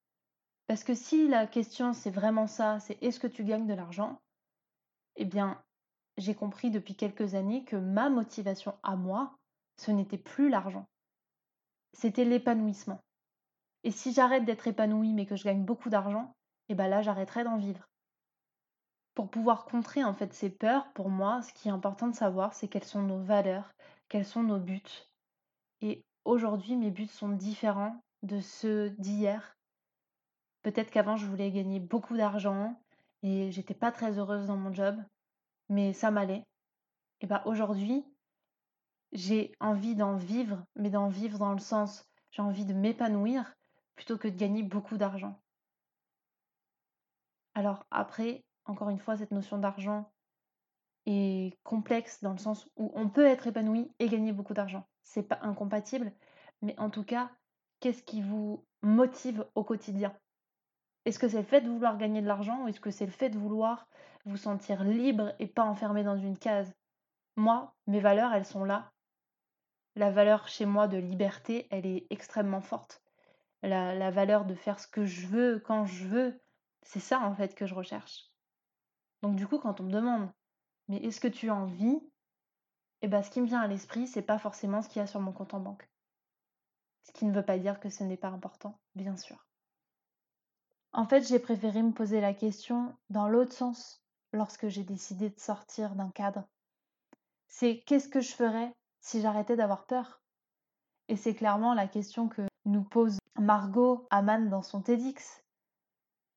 Parce 0.66 0.84
que 0.84 0.94
si 0.94 1.28
la 1.28 1.46
question 1.46 1.92
c'est 1.92 2.10
vraiment 2.10 2.46
ça, 2.46 2.80
c'est 2.80 3.02
est-ce 3.02 3.20
que 3.20 3.26
tu 3.26 3.44
gagnes 3.44 3.66
de 3.66 3.74
l'argent? 3.74 4.20
Eh 5.16 5.24
bien, 5.24 5.62
j'ai 6.16 6.34
compris 6.34 6.70
depuis 6.70 6.94
quelques 6.94 7.34
années 7.34 7.64
que 7.64 7.76
ma 7.76 8.10
motivation 8.10 8.78
à 8.82 8.96
moi, 8.96 9.36
ce 9.76 9.90
n'était 9.90 10.18
plus 10.18 10.48
l'argent. 10.48 10.86
C'était 11.92 12.24
l'épanouissement. 12.24 13.00
Et 13.82 13.90
si 13.90 14.12
j'arrête 14.12 14.44
d'être 14.44 14.66
épanouie 14.66 15.14
mais 15.14 15.26
que 15.26 15.36
je 15.36 15.44
gagne 15.44 15.64
beaucoup 15.64 15.88
d'argent, 15.88 16.34
eh 16.68 16.74
bien 16.74 16.88
là 16.88 17.02
j'arrêterai 17.02 17.44
d'en 17.44 17.56
vivre. 17.56 17.88
Pour 19.14 19.28
pouvoir 19.28 19.64
contrer 19.64 20.04
en 20.04 20.14
fait 20.14 20.32
ces 20.32 20.50
peurs, 20.50 20.92
pour 20.92 21.10
moi, 21.10 21.42
ce 21.42 21.52
qui 21.52 21.68
est 21.68 21.72
important 21.72 22.08
de 22.08 22.14
savoir, 22.14 22.54
c'est 22.54 22.68
quelles 22.68 22.84
sont 22.84 23.02
nos 23.02 23.22
valeurs, 23.22 23.72
quels 24.08 24.24
sont 24.24 24.42
nos 24.42 24.58
buts. 24.58 24.82
Et 25.80 26.04
aujourd'hui, 26.24 26.76
mes 26.76 26.90
buts 26.90 27.06
sont 27.06 27.30
différents 27.30 28.00
de 28.22 28.40
ceux 28.40 28.90
d'hier. 28.90 29.56
Peut-être 30.62 30.90
qu'avant, 30.90 31.16
je 31.16 31.26
voulais 31.26 31.50
gagner 31.50 31.80
beaucoup 31.80 32.16
d'argent 32.16 32.80
et 33.22 33.50
j'étais 33.50 33.74
pas 33.74 33.92
très 33.92 34.18
heureuse 34.18 34.46
dans 34.46 34.56
mon 34.56 34.72
job, 34.72 34.96
mais 35.68 35.92
ça 35.92 36.10
m'allait. 36.10 36.44
Et 37.20 37.26
bah 37.26 37.42
aujourd'hui, 37.46 38.04
j'ai 39.12 39.52
envie 39.60 39.94
d'en 39.94 40.16
vivre, 40.16 40.64
mais 40.76 40.90
d'en 40.90 41.08
vivre 41.08 41.38
dans 41.38 41.52
le 41.52 41.58
sens, 41.58 42.04
j'ai 42.30 42.42
envie 42.42 42.64
de 42.64 42.74
m'épanouir 42.74 43.54
plutôt 43.96 44.18
que 44.18 44.28
de 44.28 44.36
gagner 44.36 44.62
beaucoup 44.62 44.96
d'argent. 44.96 45.40
Alors 47.54 47.84
après, 47.90 48.44
encore 48.64 48.90
une 48.90 48.98
fois, 48.98 49.16
cette 49.16 49.32
notion 49.32 49.58
d'argent 49.58 50.12
est 51.06 51.58
complexe 51.64 52.22
dans 52.22 52.32
le 52.32 52.38
sens 52.38 52.68
où 52.76 52.92
on 52.94 53.08
peut 53.08 53.26
être 53.26 53.46
épanoui 53.46 53.90
et 53.98 54.08
gagner 54.08 54.32
beaucoup 54.32 54.54
d'argent. 54.54 54.86
C'est 55.02 55.22
pas 55.22 55.38
incompatible, 55.42 56.12
mais 56.62 56.78
en 56.78 56.90
tout 56.90 57.04
cas, 57.04 57.30
qu'est-ce 57.80 58.02
qui 58.02 58.22
vous 58.22 58.64
motive 58.82 59.46
au 59.54 59.64
quotidien? 59.64 60.14
Est-ce 61.04 61.18
que 61.18 61.28
c'est 61.28 61.38
le 61.38 61.44
fait 61.44 61.62
de 61.62 61.68
vouloir 61.68 61.96
gagner 61.96 62.20
de 62.20 62.26
l'argent 62.26 62.62
ou 62.62 62.68
est-ce 62.68 62.80
que 62.80 62.90
c'est 62.90 63.06
le 63.06 63.12
fait 63.12 63.30
de 63.30 63.38
vouloir 63.38 63.86
vous 64.26 64.36
sentir 64.36 64.84
libre 64.84 65.34
et 65.38 65.46
pas 65.46 65.64
enfermé 65.64 66.04
dans 66.04 66.16
une 66.16 66.36
case? 66.36 66.74
Moi, 67.36 67.74
mes 67.86 68.00
valeurs, 68.00 68.32
elles 68.34 68.44
sont 68.44 68.64
là. 68.64 68.92
La 69.96 70.10
valeur 70.10 70.46
chez 70.46 70.66
moi 70.66 70.88
de 70.88 70.98
liberté, 70.98 71.66
elle 71.70 71.86
est 71.86 72.06
extrêmement 72.10 72.60
forte. 72.60 73.02
La, 73.62 74.10
valeur 74.10 74.44
de 74.44 74.54
faire 74.54 74.78
ce 74.80 74.86
que 74.86 75.04
je 75.04 75.26
veux 75.26 75.58
quand 75.58 75.84
je 75.84 76.06
veux, 76.06 76.40
c'est 76.82 77.00
ça 77.00 77.20
en 77.20 77.34
fait 77.34 77.54
que 77.54 77.66
je 77.66 77.74
recherche. 77.74 78.30
Donc 79.22 79.36
du 79.36 79.46
coup, 79.46 79.58
quand 79.58 79.80
on 79.80 79.84
me 79.84 79.92
demande, 79.92 80.30
mais 80.88 80.98
est-ce 80.98 81.20
que 81.20 81.28
tu 81.28 81.50
as 81.50 81.54
envie? 81.54 82.00
Eh 83.02 83.08
bien, 83.08 83.22
ce 83.22 83.30
qui 83.30 83.40
me 83.40 83.46
vient 83.46 83.60
à 83.60 83.66
l'esprit, 83.66 84.06
c'est 84.06 84.22
pas 84.22 84.38
forcément 84.38 84.82
ce 84.82 84.88
qu'il 84.88 85.00
y 85.00 85.02
a 85.02 85.06
sur 85.06 85.20
mon 85.20 85.32
compte 85.32 85.54
en 85.54 85.60
banque. 85.60 85.88
Ce 87.04 87.12
qui 87.12 87.24
ne 87.24 87.32
veut 87.32 87.44
pas 87.44 87.58
dire 87.58 87.80
que 87.80 87.88
ce 87.88 88.04
n'est 88.04 88.16
pas 88.16 88.28
important, 88.28 88.78
bien 88.94 89.16
sûr. 89.16 89.46
En 90.92 91.06
fait, 91.06 91.26
j'ai 91.26 91.38
préféré 91.38 91.82
me 91.82 91.92
poser 91.92 92.20
la 92.20 92.34
question 92.34 92.94
dans 93.10 93.28
l'autre 93.28 93.52
sens 93.52 94.02
lorsque 94.32 94.68
j'ai 94.68 94.82
décidé 94.82 95.30
de 95.30 95.38
sortir 95.38 95.94
d'un 95.94 96.10
cadre. 96.10 96.44
C'est 97.46 97.82
qu'est-ce 97.86 98.08
que 98.08 98.20
je 98.20 98.32
ferais 98.32 98.72
si 99.00 99.20
j'arrêtais 99.20 99.56
d'avoir 99.56 99.86
peur? 99.86 100.20
Et 101.08 101.16
c'est 101.16 101.34
clairement 101.34 101.74
la 101.74 101.88
question 101.88 102.28
que 102.28 102.42
nous 102.64 102.82
pose 102.82 103.18
Margot 103.38 104.06
Aman 104.10 104.48
dans 104.48 104.62
son 104.62 104.82
TEDx. 104.82 105.42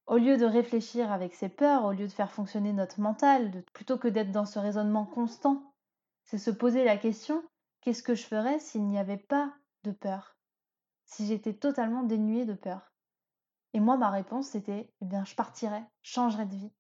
Au 0.06 0.18
lieu 0.18 0.38
de 0.38 0.46
réfléchir 0.46 1.12
avec 1.12 1.34
ses 1.34 1.50
peurs, 1.50 1.86
au 1.86 1.92
lieu 1.92 2.08
de 2.08 2.12
faire 2.12 2.32
fonctionner 2.32 2.74
notre 2.74 3.00
mental, 3.00 3.64
plutôt 3.74 3.98
que 3.98 4.08
d'être 4.08 4.32
dans 4.32 4.46
ce 4.46 4.60
raisonnement 4.60 5.06
constant, 5.06 5.74
c'est 6.26 6.38
se 6.38 6.52
poser 6.52 6.84
la 6.84 6.98
question 6.98 7.44
qu'est-ce 7.82 8.04
que 8.04 8.16
je 8.16 8.24
ferais 8.26 8.60
s'il 8.60 8.86
n'y 8.88 9.00
avait 9.00 9.18
pas 9.18 9.54
de 9.84 9.92
peur? 9.92 10.36
Si 11.06 11.26
j'étais 11.28 11.54
totalement 11.54 12.04
dénuée 12.04 12.46
de 12.46 12.54
peur? 12.54 12.93
Et 13.74 13.80
moi, 13.80 13.98
ma 13.98 14.10
réponse, 14.10 14.48
c'était 14.48 14.90
eh 15.02 15.06
bien, 15.06 15.26
je 15.26 15.36
partirais, 15.36 15.84
je 16.04 16.12
changerais 16.12 16.46
de 16.46 16.56
vie. 16.56 16.72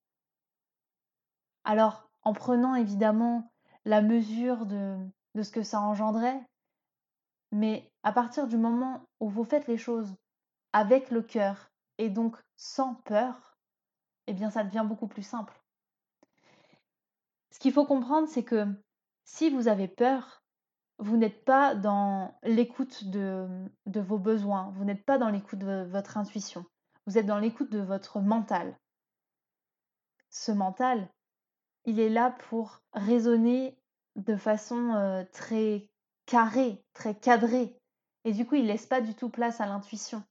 Alors, 1.63 2.09
en 2.23 2.33
prenant 2.33 2.75
évidemment 2.75 3.51
la 3.85 4.01
mesure 4.01 4.65
de, 4.65 4.97
de 5.35 5.41
ce 5.41 5.51
que 5.51 5.63
ça 5.63 5.81
engendrait, 5.81 6.41
mais 7.51 7.91
à 8.03 8.11
partir 8.11 8.47
du 8.47 8.57
moment 8.57 9.01
où 9.19 9.29
vous 9.29 9.43
faites 9.43 9.67
les 9.67 9.77
choses 9.77 10.15
avec 10.71 11.11
le 11.11 11.21
cœur, 11.21 11.71
et 11.97 12.09
donc 12.09 12.37
sans 12.55 12.95
peur, 12.95 13.57
eh 14.27 14.33
bien 14.33 14.49
ça 14.49 14.63
devient 14.63 14.85
beaucoup 14.87 15.07
plus 15.07 15.23
simple. 15.23 15.53
Ce 17.51 17.59
qu'il 17.59 17.71
faut 17.71 17.85
comprendre, 17.85 18.27
c'est 18.27 18.43
que 18.43 18.65
si 19.25 19.49
vous 19.49 19.67
avez 19.67 19.87
peur, 19.87 20.43
vous 20.97 21.17
n'êtes 21.17 21.45
pas 21.45 21.75
dans 21.75 22.37
l'écoute 22.43 23.05
de, 23.05 23.47
de, 23.85 23.99
vos 23.99 24.17
besoins, 24.17 24.71
vous 24.75 24.85
n'êtes 24.85 25.05
pas 25.05 25.17
dans 25.17 25.29
l'écoute 25.29 25.59
de 25.59 25.83
votre 25.89 26.17
intuition, 26.17 26.65
vous 27.05 27.17
êtes 27.17 27.25
dans 27.25 27.39
l'écoute 27.39 27.71
de 27.71 27.81
votre 27.81 28.19
mental. 28.19 28.77
Ce 30.29 30.51
mental, 30.51 31.09
il 31.85 31.99
est 31.99 32.09
là 32.09 32.31
pour 32.49 32.81
raisonner 32.93 33.77
de 34.15 34.35
façon 34.35 34.93
euh, 34.93 35.23
très 35.31 35.89
carrée, 36.25 36.83
très 36.93 37.15
cadrée, 37.15 37.77
et 38.25 38.31
du 38.31 38.45
coup, 38.45 38.55
il 38.55 38.63
ne 38.63 38.67
laisse 38.67 38.85
pas 38.85 39.01
du 39.01 39.15
tout 39.15 39.29
place 39.29 39.59
à 39.59 39.65
l'intuition. 39.65 40.23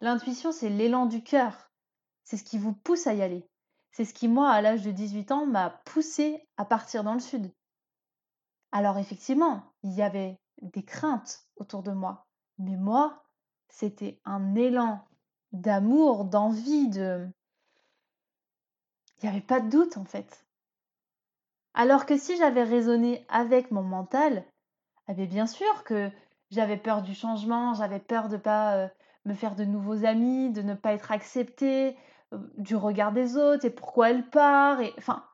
L'intuition, 0.00 0.52
c'est 0.52 0.68
l'élan 0.68 1.06
du 1.06 1.22
cœur. 1.22 1.70
C'est 2.24 2.36
ce 2.36 2.44
qui 2.44 2.58
vous 2.58 2.74
pousse 2.74 3.06
à 3.06 3.14
y 3.14 3.22
aller. 3.22 3.48
C'est 3.90 4.04
ce 4.04 4.14
qui, 4.14 4.28
moi, 4.28 4.50
à 4.50 4.60
l'âge 4.60 4.82
de 4.82 4.90
18 4.90 5.32
ans, 5.32 5.46
m'a 5.46 5.70
poussé 5.86 6.46
à 6.56 6.64
partir 6.64 7.02
dans 7.02 7.14
le 7.14 7.20
sud. 7.20 7.50
Alors 8.70 8.98
effectivement, 8.98 9.72
il 9.82 9.94
y 9.94 10.02
avait 10.02 10.38
des 10.60 10.84
craintes 10.84 11.46
autour 11.56 11.82
de 11.82 11.92
moi. 11.92 12.26
Mais 12.58 12.76
moi, 12.76 13.24
c'était 13.68 14.20
un 14.24 14.54
élan 14.54 15.04
d'amour, 15.52 16.24
d'envie, 16.24 16.88
de... 16.88 17.26
Il 19.20 19.24
n'y 19.24 19.30
avait 19.30 19.40
pas 19.44 19.60
de 19.60 19.68
doute 19.68 19.96
en 19.96 20.04
fait. 20.04 20.46
Alors 21.74 22.06
que 22.06 22.16
si 22.16 22.36
j'avais 22.36 22.62
raisonné 22.62 23.24
avec 23.28 23.70
mon 23.70 23.82
mental, 23.82 24.44
eh 25.08 25.14
bien, 25.14 25.26
bien 25.26 25.46
sûr 25.46 25.84
que 25.84 26.10
j'avais 26.50 26.76
peur 26.76 27.02
du 27.02 27.14
changement, 27.14 27.74
j'avais 27.74 28.00
peur 28.00 28.28
de 28.28 28.36
ne 28.36 28.40
pas 28.40 28.76
euh, 28.76 28.88
me 29.24 29.34
faire 29.34 29.54
de 29.54 29.64
nouveaux 29.64 30.04
amis, 30.04 30.50
de 30.50 30.62
ne 30.62 30.74
pas 30.74 30.92
être 30.92 31.12
acceptée, 31.12 31.96
euh, 32.32 32.38
du 32.56 32.76
regard 32.76 33.12
des 33.12 33.36
autres 33.36 33.64
et 33.64 33.70
pourquoi 33.70 34.10
elle 34.10 34.28
part. 34.28 34.80
Enfin, 34.98 35.24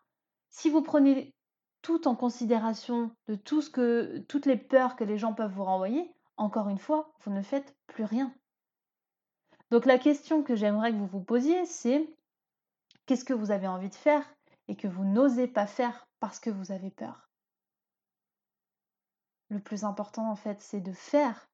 si 0.50 0.70
vous 0.70 0.82
prenez 0.82 1.34
tout 1.82 2.08
en 2.08 2.14
considération 2.14 3.10
de 3.28 3.34
toutes 3.34 4.46
les 4.46 4.56
peurs 4.56 4.96
que 4.96 5.04
les 5.04 5.18
gens 5.18 5.34
peuvent 5.34 5.52
vous 5.52 5.64
renvoyer, 5.64 6.10
encore 6.36 6.68
une 6.68 6.78
fois, 6.78 7.12
vous 7.20 7.32
ne 7.32 7.42
faites 7.42 7.76
plus 7.86 8.04
rien. 8.04 8.34
Donc 9.74 9.86
la 9.86 9.98
question 9.98 10.44
que 10.44 10.54
j'aimerais 10.54 10.92
que 10.92 10.98
vous 10.98 11.08
vous 11.08 11.24
posiez, 11.24 11.66
c'est 11.66 12.08
qu'est-ce 13.06 13.24
que 13.24 13.32
vous 13.32 13.50
avez 13.50 13.66
envie 13.66 13.88
de 13.88 13.94
faire 13.96 14.24
et 14.68 14.76
que 14.76 14.86
vous 14.86 15.04
n'osez 15.04 15.48
pas 15.48 15.66
faire 15.66 16.06
parce 16.20 16.38
que 16.38 16.48
vous 16.48 16.70
avez 16.70 16.92
peur? 16.92 17.28
Le 19.48 19.58
plus 19.58 19.82
important 19.82 20.30
en 20.30 20.36
fait, 20.36 20.60
c'est 20.60 20.80
de 20.80 20.92
faire 20.92 21.48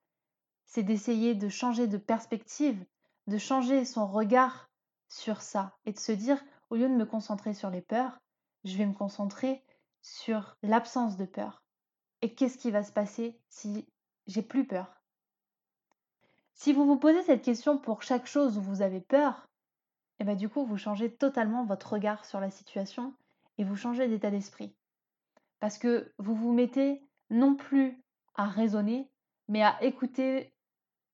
c'est 0.67 0.83
d'essayer 0.83 1.35
de 1.35 1.49
changer 1.49 1.87
de 1.87 1.97
perspective, 1.97 2.85
de 3.27 3.39
changer 3.39 3.87
son 3.87 4.07
regard 4.07 4.69
sur 5.09 5.41
ça 5.41 5.79
et 5.87 5.93
de 5.95 5.99
se 5.99 6.13
dire, 6.13 6.45
au 6.69 6.77
lieu 6.77 6.91
de 6.91 6.95
me 6.95 7.07
concentrer 7.07 7.55
sur 7.55 7.71
les 7.71 7.81
peurs, 7.81 8.21
je 8.65 8.77
vais 8.77 8.85
me 8.85 8.93
concentrer 8.93 9.65
sur 10.03 10.59
l'absence 10.63 11.17
de 11.17 11.25
peur. 11.25 11.65
Et 12.21 12.35
qu'est-ce 12.35 12.59
qui 12.59 12.71
va 12.71 12.85
se 12.85 12.93
passer 12.93 13.41
si 13.49 13.87
j'ai 14.27 14.43
plus 14.43 14.67
peur? 14.67 15.00
Si 16.63 16.75
vous 16.75 16.85
vous 16.85 16.99
posez 16.99 17.23
cette 17.23 17.41
question 17.41 17.79
pour 17.79 18.03
chaque 18.03 18.27
chose 18.27 18.59
où 18.59 18.61
vous 18.61 18.83
avez 18.83 19.01
peur, 19.01 19.49
eh 20.19 20.25
bien 20.25 20.35
du 20.35 20.51
coup 20.51 20.67
vous 20.67 20.77
changez 20.77 21.11
totalement 21.11 21.65
votre 21.65 21.95
regard 21.95 22.27
sur 22.27 22.39
la 22.39 22.51
situation 22.51 23.15
et 23.57 23.65
vous 23.65 23.77
changez 23.77 24.09
d'état 24.09 24.31
d'esprit. 24.31 24.77
Parce 25.59 25.79
que 25.79 26.13
vous 26.19 26.35
vous 26.35 26.53
mettez 26.53 27.03
non 27.31 27.55
plus 27.55 28.05
à 28.35 28.45
raisonner, 28.45 29.11
mais 29.49 29.63
à 29.63 29.83
écouter 29.83 30.53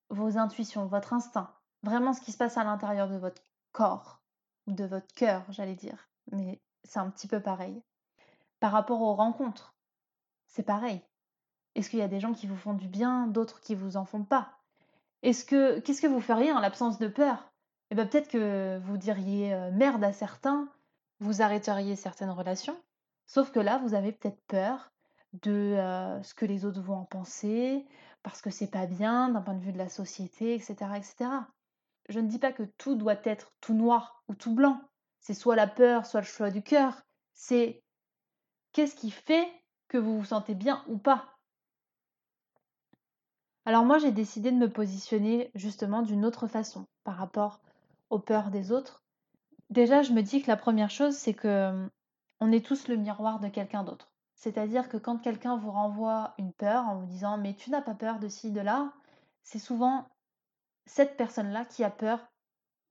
vos 0.09 0.37
intuitions, 0.37 0.87
votre 0.87 1.13
instinct, 1.13 1.55
vraiment 1.85 2.13
ce 2.13 2.23
qui 2.23 2.33
se 2.33 2.39
passe 2.39 2.57
à 2.57 2.65
l'intérieur 2.65 3.09
de 3.09 3.17
votre 3.17 3.41
corps, 3.71 4.21
de 4.67 4.85
votre 4.85 5.15
cœur, 5.15 5.45
j'allais 5.51 5.77
dire. 5.77 6.09
Mais 6.33 6.61
c'est 6.83 6.99
un 6.99 7.09
petit 7.09 7.29
peu 7.29 7.39
pareil. 7.39 7.81
Par 8.59 8.73
rapport 8.73 9.01
aux 9.01 9.15
rencontres, 9.15 9.77
c'est 10.49 10.65
pareil. 10.65 11.03
Est-ce 11.77 11.89
qu'il 11.89 12.01
y 12.01 12.03
a 12.03 12.09
des 12.09 12.19
gens 12.19 12.33
qui 12.33 12.49
vous 12.49 12.57
font 12.57 12.75
du 12.75 12.89
bien, 12.89 13.29
d'autres 13.29 13.61
qui 13.61 13.77
vous 13.77 13.97
en 13.97 14.05
font 14.05 14.25
pas? 14.25 14.51
Est-ce 15.27 15.45
que 15.45 15.81
qu'est-ce 15.81 16.01
que 16.01 16.07
vous 16.07 16.21
feriez 16.21 16.53
en 16.53 16.61
l'absence 16.61 17.01
de 17.01 17.09
peur? 17.09 17.53
Et 17.91 17.97
ben 17.97 18.07
peut-être 18.07 18.29
que 18.29 18.79
vous 18.85 18.97
diriez 18.97 19.53
euh, 19.53 19.73
merde 19.73 20.05
à 20.05 20.13
certains, 20.13 20.69
vous 21.19 21.43
arrêteriez 21.43 21.97
certaines 21.97 22.31
relations, 22.31 22.81
sauf 23.27 23.51
que 23.51 23.59
là, 23.59 23.79
vous 23.79 23.95
avez 23.95 24.13
peut-être 24.13 24.41
peur 24.47 24.93
de 25.33 25.51
euh, 25.51 26.23
ce 26.23 26.33
que 26.33 26.47
les 26.47 26.65
autres 26.65 26.81
vont 26.81 26.99
en 26.99 27.05
penser, 27.05 27.85
parce 28.23 28.41
que 28.41 28.51
c'est 28.51 28.71
pas 28.71 28.87
bien 28.87 29.31
d'un 29.31 29.41
point 29.41 29.55
de 29.55 29.65
vue 29.65 29.73
de 29.73 29.79
la 29.79 29.89
société, 29.89 30.55
etc., 30.55 30.75
etc. 30.95 31.17
Je 32.09 32.21
ne 32.21 32.29
dis 32.29 32.39
pas 32.39 32.53
que 32.53 32.63
tout 32.63 32.95
doit 32.95 33.19
être 33.25 33.53
tout 33.61 33.75
noir 33.75 34.23
ou 34.29 34.37
tout 34.37 34.55
blanc. 34.55 34.81
C'est 35.19 35.35
soit 35.35 35.57
la 35.57 35.67
peur, 35.67 36.07
soit 36.07 36.21
le 36.21 36.27
choix 36.27 36.51
du 36.53 36.63
cœur. 36.63 37.03
C'est 37.35 37.83
qu'est-ce 38.71 38.95
qui 38.95 39.11
fait 39.11 39.49
que 39.89 39.99
vous 39.99 40.19
vous 40.19 40.25
sentez 40.25 40.55
bien 40.55 40.85
ou 40.87 40.99
pas? 40.99 41.36
Alors 43.67 43.85
moi, 43.85 43.99
j'ai 43.99 44.13
décidé 44.13 44.53
de 44.53 44.57
me 44.57 44.71
positionner 44.71 45.51
justement 45.57 46.03
d'une 46.03 46.25
autre 46.25 46.47
façon 46.47 46.87
par 47.03 47.17
rapport 47.17 47.61
aux 48.11 48.21
peurs 48.21 48.51
des 48.51 48.71
autres. 48.71 49.03
Déjà, 49.71 50.03
je 50.03 50.13
me 50.13 50.23
dis 50.23 50.41
que 50.41 50.47
la 50.47 50.57
première 50.57 50.91
chose, 50.91 51.17
c'est 51.17 51.35
que 51.35 51.71
hum, 51.71 51.91
on 52.39 52.53
est 52.53 52.65
tous 52.65 52.87
le 52.87 52.95
miroir 52.95 53.41
de 53.41 53.49
quelqu'un 53.49 53.83
d'autre. 53.83 54.13
C'est-à-dire 54.37 54.89
que 54.89 54.97
quand 54.97 55.19
quelqu'un 55.19 55.57
vous 55.57 55.73
renvoie 55.73 56.35
une 56.39 56.53
peur 56.53 56.85
en 56.85 56.97
vous 56.97 57.07
disant 57.07 57.39
mais 57.39 57.55
tu 57.55 57.71
n'as 57.71 57.83
pas 57.83 57.95
peur 57.95 58.21
de 58.21 58.29
ci, 58.29 58.53
de 58.53 58.61
là, 58.61 58.93
c'est 59.43 59.59
souvent 59.59 60.07
cette 60.85 61.17
personne-là 61.17 61.65
qui 61.65 61.83
a 61.83 61.91
peur 61.91 62.25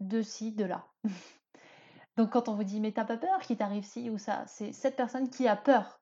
de 0.01 0.21
ci, 0.21 0.51
de 0.51 0.65
là. 0.65 0.85
Donc 2.17 2.31
quand 2.31 2.49
on 2.49 2.55
vous 2.55 2.65
dit 2.65 2.81
mais 2.81 2.91
t'as 2.91 3.05
pas 3.05 3.17
peur 3.17 3.39
qu'il 3.39 3.55
t'arrive 3.57 3.85
ci 3.85 4.09
ou 4.09 4.17
ça, 4.17 4.45
c'est 4.47 4.73
cette 4.73 4.97
personne 4.97 5.29
qui 5.29 5.47
a 5.47 5.55
peur. 5.55 6.01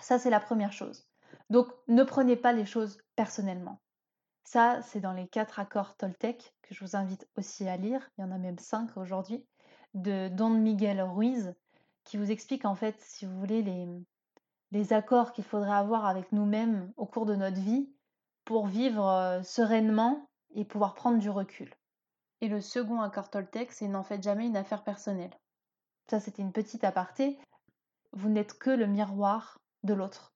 Ça, 0.00 0.20
c'est 0.20 0.30
la 0.30 0.38
première 0.38 0.72
chose. 0.72 1.07
Donc 1.50 1.68
ne 1.88 2.02
prenez 2.02 2.36
pas 2.36 2.52
les 2.52 2.66
choses 2.66 2.98
personnellement. 3.16 3.80
Ça, 4.44 4.80
c'est 4.82 5.00
dans 5.00 5.12
les 5.12 5.28
quatre 5.28 5.58
accords 5.58 5.96
Toltec 5.96 6.54
que 6.62 6.74
je 6.74 6.84
vous 6.84 6.96
invite 6.96 7.28
aussi 7.36 7.68
à 7.68 7.76
lire. 7.76 8.08
Il 8.16 8.22
y 8.22 8.24
en 8.24 8.30
a 8.30 8.38
même 8.38 8.58
cinq 8.58 8.96
aujourd'hui 8.96 9.44
de 9.94 10.28
Don 10.28 10.50
Miguel 10.50 11.02
Ruiz 11.02 11.54
qui 12.04 12.16
vous 12.16 12.30
explique 12.30 12.64
en 12.64 12.74
fait, 12.74 12.98
si 13.00 13.26
vous 13.26 13.38
voulez, 13.38 13.62
les, 13.62 13.86
les 14.70 14.92
accords 14.92 15.32
qu'il 15.32 15.44
faudrait 15.44 15.76
avoir 15.76 16.06
avec 16.06 16.32
nous-mêmes 16.32 16.92
au 16.96 17.06
cours 17.06 17.26
de 17.26 17.34
notre 17.34 17.60
vie 17.60 17.90
pour 18.44 18.66
vivre 18.66 19.06
euh, 19.06 19.42
sereinement 19.42 20.28
et 20.54 20.64
pouvoir 20.64 20.94
prendre 20.94 21.18
du 21.18 21.28
recul. 21.28 21.74
Et 22.40 22.48
le 22.48 22.60
second 22.60 23.00
accord 23.00 23.30
Toltec, 23.30 23.72
c'est 23.72 23.88
n'en 23.88 24.04
faites 24.04 24.22
jamais 24.22 24.46
une 24.46 24.56
affaire 24.56 24.84
personnelle. 24.84 25.36
Ça, 26.08 26.20
c'était 26.20 26.42
une 26.42 26.52
petite 26.52 26.84
aparté. 26.84 27.38
Vous 28.12 28.30
n'êtes 28.30 28.58
que 28.58 28.70
le 28.70 28.86
miroir 28.86 29.58
de 29.82 29.92
l'autre. 29.92 30.32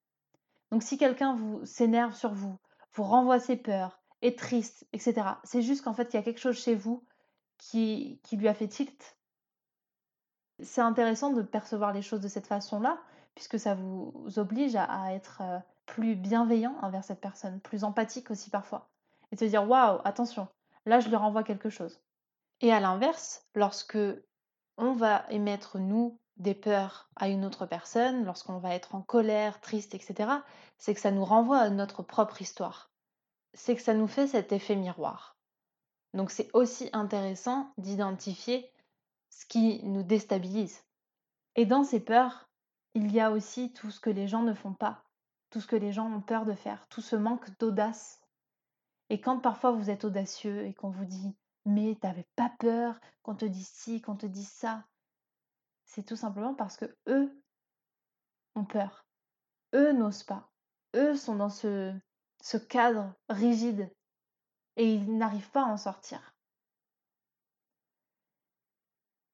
Donc 0.72 0.82
si 0.82 0.96
quelqu'un 0.96 1.34
vous 1.34 1.64
s'énerve 1.66 2.14
sur 2.14 2.32
vous, 2.32 2.58
vous 2.94 3.04
renvoie 3.04 3.38
ses 3.38 3.56
peurs, 3.56 4.00
est 4.22 4.38
triste, 4.38 4.86
etc., 4.94 5.22
c'est 5.44 5.60
juste 5.60 5.84
qu'en 5.84 5.92
fait, 5.92 6.08
il 6.12 6.16
y 6.16 6.18
a 6.18 6.22
quelque 6.22 6.40
chose 6.40 6.58
chez 6.58 6.74
vous 6.74 7.04
qui, 7.58 8.18
lui 8.32 8.48
a 8.48 8.54
fait 8.54 8.68
tilt. 8.68 9.18
C'est 10.62 10.80
intéressant 10.80 11.30
de 11.30 11.42
percevoir 11.42 11.92
les 11.92 12.00
choses 12.00 12.22
de 12.22 12.28
cette 12.28 12.46
façon-là, 12.46 12.98
puisque 13.34 13.58
ça 13.58 13.74
vous 13.74 14.24
oblige 14.36 14.74
à, 14.74 15.12
être 15.12 15.42
euh, 15.42 15.58
plus 15.84 16.16
bienveillant 16.16 16.74
envers 16.80 17.04
cette 17.04 17.20
personne, 17.20 17.60
plus 17.60 17.84
empathique 17.84 18.30
aussi 18.30 18.48
parfois. 18.48 18.88
Et 19.30 19.36
de 19.36 19.40
se 19.40 19.44
dire, 19.44 19.68
waouh, 19.68 20.00
attention, 20.04 20.48
là 20.86 21.00
je 21.00 21.08
lui 21.10 21.16
renvoie 21.16 21.44
quelque 21.44 21.68
chose. 21.68 22.00
Et 22.62 22.72
à 22.72 22.80
l'inverse, 22.80 23.44
lorsque 23.54 23.98
on 24.78 24.92
va 24.94 25.26
émettre, 25.28 25.78
nous, 25.78 26.18
des 26.36 26.54
peurs 26.54 27.08
à 27.16 27.28
une 27.28 27.44
autre 27.44 27.66
personne, 27.66 28.24
lorsqu'on 28.24 28.58
va 28.58 28.74
être 28.74 28.94
en 28.94 29.02
colère, 29.02 29.60
triste, 29.60 29.94
etc., 29.94 30.30
c'est 30.78 30.94
que 30.94 31.00
ça 31.00 31.10
nous 31.10 31.24
renvoie 31.24 31.58
à 31.58 31.70
notre 31.70 32.02
propre 32.02 32.40
histoire. 32.40 32.90
C'est 33.54 33.76
que 33.76 33.82
ça 33.82 33.94
nous 33.94 34.06
fait 34.06 34.26
cet 34.26 34.52
effet 34.52 34.76
miroir. 34.76 35.36
Donc 36.14 36.30
c'est 36.30 36.50
aussi 36.52 36.88
intéressant 36.92 37.72
d'identifier 37.78 38.70
ce 39.30 39.46
qui 39.46 39.82
nous 39.84 40.02
déstabilise. 40.02 40.82
Et 41.56 41.66
dans 41.66 41.84
ces 41.84 42.00
peurs, 42.00 42.48
il 42.94 43.12
y 43.12 43.20
a 43.20 43.30
aussi 43.30 43.72
tout 43.72 43.90
ce 43.90 44.00
que 44.00 44.10
les 44.10 44.28
gens 44.28 44.42
ne 44.42 44.54
font 44.54 44.74
pas, 44.74 45.04
tout 45.50 45.60
ce 45.60 45.66
que 45.66 45.76
les 45.76 45.92
gens 45.92 46.10
ont 46.10 46.20
peur 46.20 46.44
de 46.44 46.54
faire, 46.54 46.86
tout 46.88 47.00
ce 47.00 47.16
manque 47.16 47.56
d'audace. 47.58 48.20
Et 49.10 49.20
quand 49.20 49.38
parfois 49.38 49.72
vous 49.72 49.90
êtes 49.90 50.04
audacieux 50.04 50.66
et 50.66 50.74
qu'on 50.74 50.90
vous 50.90 51.04
dit 51.04 51.34
mais 51.64 51.96
t'avais 52.00 52.26
pas 52.36 52.50
peur 52.58 53.00
qu'on 53.22 53.34
te 53.34 53.44
dise 53.44 53.68
ci, 53.68 54.00
qu'on 54.00 54.16
te 54.16 54.26
dise 54.26 54.48
ça, 54.48 54.84
c'est 55.84 56.04
tout 56.04 56.16
simplement 56.16 56.54
parce 56.54 56.76
que 56.76 56.96
eux 57.08 57.30
ont 58.54 58.64
peur. 58.64 59.04
Eux 59.74 59.92
n'osent 59.92 60.24
pas. 60.24 60.50
Eux 60.94 61.16
sont 61.16 61.36
dans 61.36 61.48
ce, 61.50 61.94
cadre 62.68 63.14
rigide 63.28 63.90
et 64.76 64.94
ils 64.94 65.16
n'arrivent 65.16 65.50
pas 65.50 65.64
à 65.64 65.72
en 65.72 65.76
sortir. 65.76 66.34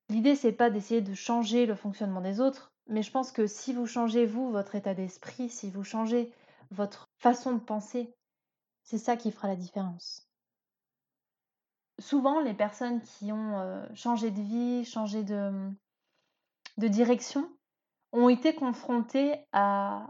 L'idée, 0.08 0.37
c'est 0.37 0.52
pas 0.52 0.70
d'essayer 0.70 1.02
de 1.02 1.14
changer 1.14 1.66
le 1.66 1.74
fonctionnement 1.74 2.20
des 2.20 2.40
autres, 2.40 2.72
mais 2.87 3.02
je 3.02 3.11
pense 3.11 3.30
que 3.30 3.46
si 3.46 3.72
vous 3.72 3.87
changez, 3.87 4.24
vous, 4.24 4.50
votre 4.50 4.74
état 4.74 4.94
d'esprit, 4.94 5.50
si 5.50 5.70
vous 5.70 5.84
changez 5.84 6.32
votre 6.70 7.08
façon 7.18 7.52
de 7.52 7.61
penser, 7.61 8.14
c'est 8.82 8.98
ça 8.98 9.16
qui 9.16 9.30
fera 9.30 9.48
la 9.48 9.56
différence. 9.56 10.26
Souvent, 11.98 12.40
les 12.40 12.54
personnes 12.54 13.02
qui 13.02 13.32
ont 13.32 13.58
euh, 13.58 13.87
changé 13.94 14.30
de 14.30 14.40
vie, 14.40 14.84
changé 14.84 15.24
de, 15.24 15.70
de 16.78 16.88
direction, 16.88 17.50
ont 18.12 18.28
été 18.28 18.54
confrontées 18.54 19.46
à, 19.52 20.06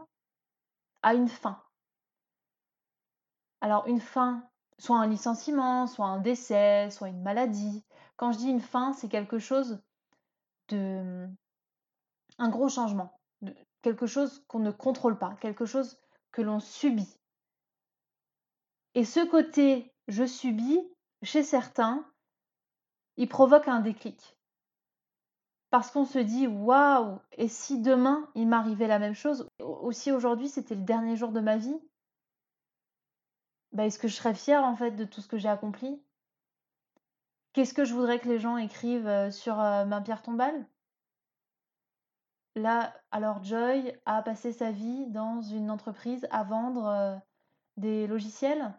à 1.02 1.14
une 1.14 1.28
fin. 1.28 1.62
Alors 3.60 3.86
une 3.86 4.00
fin, 4.00 4.48
soit 4.78 4.98
un 4.98 5.06
licenciement, 5.06 5.86
soit 5.86 6.06
un 6.06 6.20
décès, 6.20 6.90
soit 6.90 7.08
une 7.08 7.22
maladie. 7.22 7.84
Quand 8.16 8.32
je 8.32 8.38
dis 8.38 8.50
une 8.50 8.60
fin, 8.60 8.92
c'est 8.92 9.08
quelque 9.08 9.38
chose 9.38 9.82
de 10.68 11.28
un 12.38 12.50
gros 12.50 12.68
changement, 12.68 13.18
quelque 13.82 14.06
chose 14.06 14.44
qu'on 14.46 14.60
ne 14.60 14.70
contrôle 14.70 15.18
pas, 15.18 15.34
quelque 15.40 15.66
chose 15.66 15.98
que 16.30 16.42
l'on 16.42 16.60
subit. 16.60 17.18
Et 18.94 19.04
ce 19.04 19.26
côté 19.28 19.92
je 20.06 20.24
subis, 20.24 20.80
chez 21.22 21.42
certains, 21.42 22.04
il 23.16 23.28
provoque 23.28 23.68
un 23.68 23.80
déclic. 23.80 24.37
Parce 25.70 25.90
qu'on 25.90 26.04
se 26.04 26.18
dit 26.18 26.46
waouh, 26.46 27.18
et 27.32 27.48
si 27.48 27.80
demain 27.80 28.28
il 28.34 28.48
m'arrivait 28.48 28.86
la 28.86 28.98
même 28.98 29.14
chose, 29.14 29.48
aussi 29.58 30.12
aujourd'hui 30.12 30.48
c'était 30.48 30.74
le 30.74 30.82
dernier 30.82 31.16
jour 31.16 31.30
de 31.30 31.40
ma 31.40 31.56
vie, 31.56 31.78
bah, 33.72 33.86
est-ce 33.86 33.98
que 33.98 34.08
je 34.08 34.14
serais 34.14 34.34
fière 34.34 34.64
en 34.64 34.76
fait 34.76 34.92
de 34.92 35.04
tout 35.04 35.20
ce 35.20 35.28
que 35.28 35.36
j'ai 35.38 35.48
accompli? 35.48 36.02
Qu'est-ce 37.52 37.74
que 37.74 37.84
je 37.84 37.92
voudrais 37.94 38.18
que 38.18 38.28
les 38.28 38.38
gens 38.38 38.56
écrivent 38.56 39.06
euh, 39.06 39.30
sur 39.30 39.60
euh, 39.60 39.84
ma 39.84 40.00
pierre 40.00 40.22
tombale? 40.22 40.66
Là, 42.54 42.94
alors 43.10 43.42
Joy 43.44 43.92
a 44.06 44.22
passé 44.22 44.52
sa 44.52 44.70
vie 44.70 45.06
dans 45.08 45.42
une 45.42 45.70
entreprise 45.70 46.26
à 46.30 46.44
vendre 46.44 46.86
euh, 46.86 47.16
des 47.76 48.06
logiciels? 48.06 48.74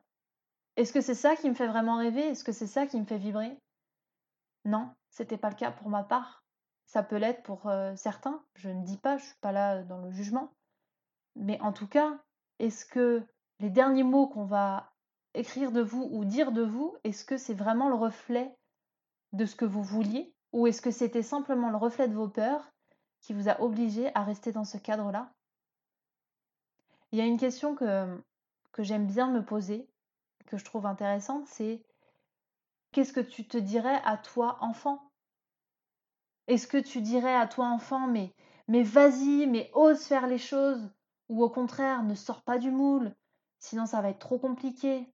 Est-ce 0.75 0.93
que 0.93 1.01
c'est 1.01 1.15
ça 1.15 1.35
qui 1.35 1.49
me 1.49 1.55
fait 1.55 1.67
vraiment 1.67 1.97
rêver? 1.97 2.21
Est-ce 2.21 2.43
que 2.43 2.51
c'est 2.51 2.67
ça 2.67 2.87
qui 2.87 2.99
me 2.99 3.05
fait 3.05 3.17
vibrer? 3.17 3.57
Non, 4.65 4.89
c'était 5.09 5.37
pas 5.37 5.49
le 5.49 5.55
cas 5.55 5.71
pour 5.71 5.89
ma 5.89 6.03
part. 6.03 6.43
Ça 6.89 7.03
peut 7.03 7.17
l'être 7.17 7.43
pour 7.43 7.71
certains. 7.95 8.43
Je 8.55 8.67
ne 8.67 8.83
dis 8.83 8.97
pas, 8.97 9.19
je 9.19 9.25
suis 9.25 9.37
pas 9.41 9.51
là 9.51 9.83
dans 9.83 9.99
le 9.99 10.09
jugement. 10.09 10.55
Mais 11.35 11.61
en 11.61 11.71
tout 11.71 11.85
cas, 11.85 12.17
est-ce 12.57 12.83
que 12.83 13.21
les 13.59 13.69
derniers 13.69 14.01
mots 14.01 14.25
qu'on 14.25 14.45
va 14.45 14.91
écrire 15.35 15.71
de 15.71 15.81
vous 15.81 16.09
ou 16.11 16.25
dire 16.25 16.51
de 16.51 16.63
vous, 16.63 16.97
est-ce 17.03 17.25
que 17.25 17.37
c'est 17.37 17.53
vraiment 17.53 17.89
le 17.89 17.95
reflet 17.95 18.57
de 19.33 19.45
ce 19.45 19.55
que 19.55 19.65
vous 19.65 19.83
vouliez 19.83 20.33
Ou 20.51 20.65
est-ce 20.65 20.81
que 20.81 20.89
c'était 20.89 21.21
simplement 21.21 21.69
le 21.69 21.77
reflet 21.77 22.07
de 22.07 22.15
vos 22.15 22.27
peurs 22.27 22.71
qui 23.21 23.33
vous 23.33 23.49
a 23.49 23.61
obligé 23.61 24.11
à 24.15 24.23
rester 24.23 24.51
dans 24.51 24.65
ce 24.65 24.79
cadre-là? 24.79 25.31
Il 27.11 27.19
y 27.19 27.21
a 27.21 27.25
une 27.25 27.37
question 27.37 27.75
que, 27.75 28.19
que 28.71 28.81
j'aime 28.81 29.05
bien 29.05 29.29
me 29.29 29.45
poser, 29.45 29.87
que 30.47 30.57
je 30.57 30.65
trouve 30.65 30.87
intéressante, 30.87 31.45
c'est 31.45 31.85
qu'est-ce 32.91 33.13
que 33.13 33.19
tu 33.19 33.47
te 33.47 33.59
dirais 33.59 34.01
à 34.05 34.17
toi 34.17 34.57
enfant? 34.61 35.08
Est-ce 36.49 36.67
que 36.67 36.77
tu 36.77 36.99
dirais 37.01 37.35
à 37.35 37.47
toi 37.47 37.67
enfant, 37.67 38.07
mais, 38.07 38.33
mais 38.67 38.81
vas-y, 38.83 39.45
mais 39.45 39.69
ose 39.73 40.01
faire 40.01 40.25
les 40.25 40.39
choses 40.39 40.91
Ou 41.29 41.43
au 41.43 41.49
contraire, 41.49 42.01
ne 42.01 42.15
sors 42.15 42.41
pas 42.41 42.57
du 42.57 42.71
moule, 42.71 43.15
sinon 43.59 43.85
ça 43.85 44.01
va 44.01 44.09
être 44.09 44.19
trop 44.19 44.39
compliqué 44.39 45.07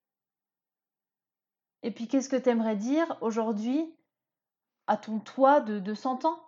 Et 1.84 1.92
puis 1.92 2.08
qu'est-ce 2.08 2.30
que 2.30 2.38
tu 2.38 2.50
aimerais 2.50 2.78
dire 2.78 3.18
aujourd'hui 3.20 3.94
à 4.88 4.96
ton 4.96 5.20
toi 5.20 5.60
de, 5.60 5.78
de 5.78 5.94
100 5.94 6.24
ans? 6.24 6.42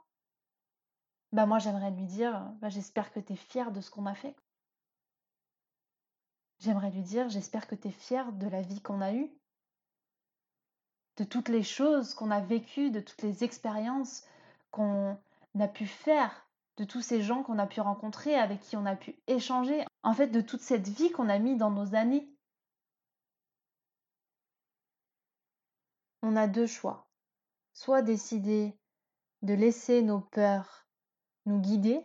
Bah 1.34 1.46
moi 1.46 1.60
j'aimerais 1.60 1.92
lui 1.92 2.06
dire, 2.06 2.50
bah, 2.62 2.70
j'espère 2.70 3.12
que 3.12 3.20
tu 3.20 3.34
es 3.34 3.36
fier 3.36 3.74
de 3.74 3.82
ce 3.82 3.92
qu'on 3.92 4.06
a 4.06 4.16
fait. 4.16 4.38
J'aimerais 6.60 6.92
lui 6.92 7.04
dire, 7.04 7.28
j'espère 7.28 7.68
que 7.68 7.76
tu 7.76 7.90
es 7.90 7.92
fier 7.92 8.32
de 8.32 8.48
la 8.48 8.62
vie 8.62 8.82
qu'on 8.82 9.02
a 9.02 9.14
eue, 9.14 9.30
de 11.18 11.26
toutes 11.26 11.50
les 11.50 11.62
choses 11.62 12.14
qu'on 12.14 12.32
a 12.32 12.40
vécues, 12.40 12.90
de 12.90 13.02
toutes 13.02 13.22
les 13.22 13.44
expériences 13.44 14.24
qu'on 14.78 15.18
a 15.60 15.68
pu 15.68 15.88
faire, 15.88 16.48
de 16.78 16.84
tous 16.84 17.02
ces 17.02 17.24
gens 17.24 17.42
qu'on 17.42 17.58
a 17.58 17.66
pu 17.66 17.82
rencontrer, 17.82 18.36
avec 18.36 18.62
qui 18.62 18.78
on 18.78 18.86
a 18.86 18.96
pu 18.96 19.20
échanger, 19.26 19.84
en 20.04 20.14
fait 20.14 20.28
de 20.28 20.42
toute 20.42 20.62
cette 20.62 20.88
vie 20.88 21.12
qu'on 21.12 21.30
a 21.30 21.40
mis 21.40 21.58
dans 21.58 21.72
nos 21.72 21.96
années. 21.96 22.30
On 26.22 26.36
a 26.36 26.48
deux 26.48 26.68
choix. 26.68 27.08
soit 27.74 28.02
décider 28.02 28.78
de 29.42 29.54
laisser 29.54 30.02
nos 30.02 30.20
peurs 30.20 30.86
nous 31.46 31.60
guider, 31.60 32.04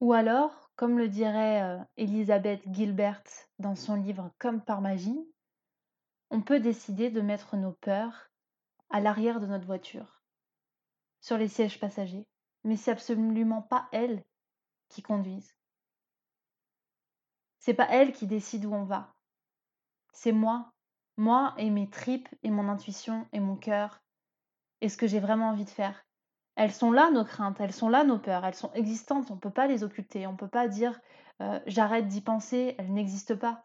ou 0.00 0.12
alors, 0.12 0.70
comme 0.76 0.98
le 0.98 1.08
dirait 1.08 1.62
euh, 1.62 1.78
Elisabeth 1.96 2.62
Gilbert 2.70 3.22
dans 3.58 3.74
son 3.74 3.94
livre 3.94 4.30
Comme 4.38 4.62
par 4.62 4.80
magie, 4.80 5.26
on 6.30 6.42
peut 6.42 6.60
décider 6.60 7.10
de 7.10 7.20
mettre 7.20 7.56
nos 7.56 7.72
peurs 7.72 8.30
à 8.90 9.00
l'arrière 9.00 9.40
de 9.40 9.46
notre 9.46 9.66
voiture, 9.66 10.15
sur 11.26 11.38
les 11.38 11.48
sièges 11.48 11.80
passagers, 11.80 12.24
mais 12.62 12.76
c'est 12.76 12.92
absolument 12.92 13.60
pas 13.60 13.88
elles 13.90 14.22
qui 14.88 15.02
conduisent. 15.02 15.56
C'est 17.58 17.74
pas 17.74 17.88
elles 17.90 18.12
qui 18.12 18.28
décident 18.28 18.68
où 18.68 18.74
on 18.76 18.84
va. 18.84 19.12
C'est 20.12 20.30
moi, 20.30 20.72
moi 21.16 21.52
et 21.58 21.68
mes 21.68 21.90
tripes 21.90 22.28
et 22.44 22.50
mon 22.50 22.68
intuition 22.68 23.26
et 23.32 23.40
mon 23.40 23.56
cœur 23.56 24.00
et 24.80 24.88
ce 24.88 24.96
que 24.96 25.08
j'ai 25.08 25.18
vraiment 25.18 25.48
envie 25.48 25.64
de 25.64 25.70
faire. 25.70 26.06
Elles 26.54 26.72
sont 26.72 26.92
là, 26.92 27.10
nos 27.10 27.24
craintes, 27.24 27.58
elles 27.58 27.72
sont 27.72 27.88
là, 27.88 28.04
nos 28.04 28.20
peurs, 28.20 28.44
elles 28.44 28.54
sont 28.54 28.72
existantes, 28.74 29.28
on 29.32 29.34
ne 29.34 29.40
peut 29.40 29.50
pas 29.50 29.66
les 29.66 29.82
occulter, 29.82 30.28
on 30.28 30.32
ne 30.32 30.36
peut 30.36 30.46
pas 30.46 30.68
dire 30.68 31.00
euh, 31.42 31.58
j'arrête 31.66 32.06
d'y 32.06 32.20
penser, 32.20 32.76
elles 32.78 32.92
n'existent 32.92 33.36
pas. 33.36 33.64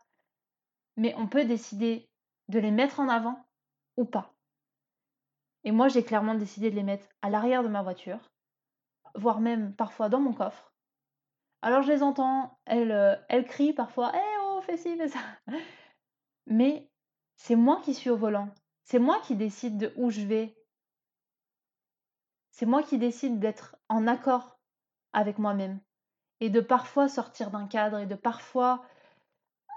Mais 0.98 1.14
on 1.16 1.28
peut 1.28 1.46
décider 1.46 2.10
de 2.48 2.58
les 2.58 2.72
mettre 2.72 3.00
en 3.00 3.08
avant 3.08 3.46
ou 3.98 4.06
pas. 4.06 4.34
Et 5.64 5.72
moi, 5.72 5.88
j'ai 5.88 6.04
clairement 6.04 6.36
décidé 6.36 6.72
de 6.72 6.76
les 6.76 6.84
mettre 6.84 7.08
à 7.22 7.30
l'arrière 7.30 7.64
de 7.64 7.68
ma 7.68 7.84
voiture, 7.84 8.20
voire 9.16 9.40
même 9.40 9.76
parfois 9.76 10.10
dans 10.10 10.20
mon 10.20 10.34
coffre. 10.34 10.72
Alors 11.62 11.84
je 11.84 11.92
les 11.92 12.02
entends, 12.02 12.58
elles, 12.66 12.92
euh, 12.92 13.16
elles 13.30 13.46
crient 13.46 13.74
parfois 13.74 14.12
Eh 14.16 14.38
oh, 14.42 14.62
fais 14.62 14.78
ci, 14.78 14.98
fais 14.98 15.10
ça 15.10 15.20
Mais 16.48 16.90
c'est 17.36 17.56
moi 17.56 17.80
qui 17.84 17.94
suis 17.94 18.10
au 18.10 18.18
volant. 18.18 18.50
C'est 18.84 18.98
moi 18.98 19.20
qui 19.24 19.36
décide 19.36 19.78
de 19.78 19.94
où 19.96 20.10
je 20.10 20.22
vais, 20.22 20.56
c'est 22.52 22.66
moi 22.66 22.84
qui 22.84 22.98
décide 22.98 23.40
d'être 23.40 23.76
en 23.90 24.08
accord 24.08 24.60
avec 25.14 25.40
moi-même 25.40 25.80
et 26.40 26.50
de 26.50 26.60
parfois 26.60 27.08
sortir 27.08 27.52
d'un 27.52 27.68
cadre 27.68 28.00
et 28.00 28.06
de 28.06 28.16
parfois 28.16 28.84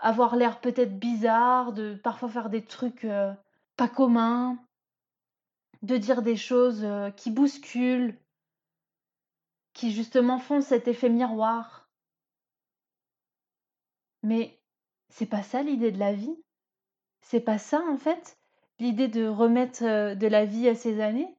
avoir 0.00 0.36
l'air 0.36 0.60
peut-être 0.60 0.98
bizarre, 0.98 1.72
de 1.72 1.94
parfois 1.94 2.28
faire 2.28 2.50
des 2.50 2.64
trucs 2.64 3.04
euh, 3.04 3.32
pas 3.76 3.88
communs, 3.88 4.58
de 5.84 5.98
dire 5.98 6.22
des 6.22 6.36
choses 6.36 6.82
euh, 6.82 7.10
qui 7.10 7.30
bousculent, 7.30 8.18
qui 9.74 9.92
justement 9.92 10.38
font 10.38 10.62
cet 10.62 10.88
effet 10.88 11.10
miroir. 11.10 11.90
Mais 14.22 14.58
c'est 15.10 15.26
pas 15.26 15.42
ça 15.42 15.62
l'idée 15.62 15.92
de 15.92 15.98
la 15.98 16.14
vie? 16.14 16.42
C'est 17.20 17.40
pas 17.40 17.58
ça 17.58 17.82
en 17.82 17.98
fait 17.98 18.38
l'idée 18.78 19.08
de 19.08 19.26
remettre 19.26 19.84
euh, 19.84 20.14
de 20.14 20.26
la 20.26 20.46
vie 20.46 20.68
à 20.68 20.74
ses 20.74 21.02
années? 21.02 21.38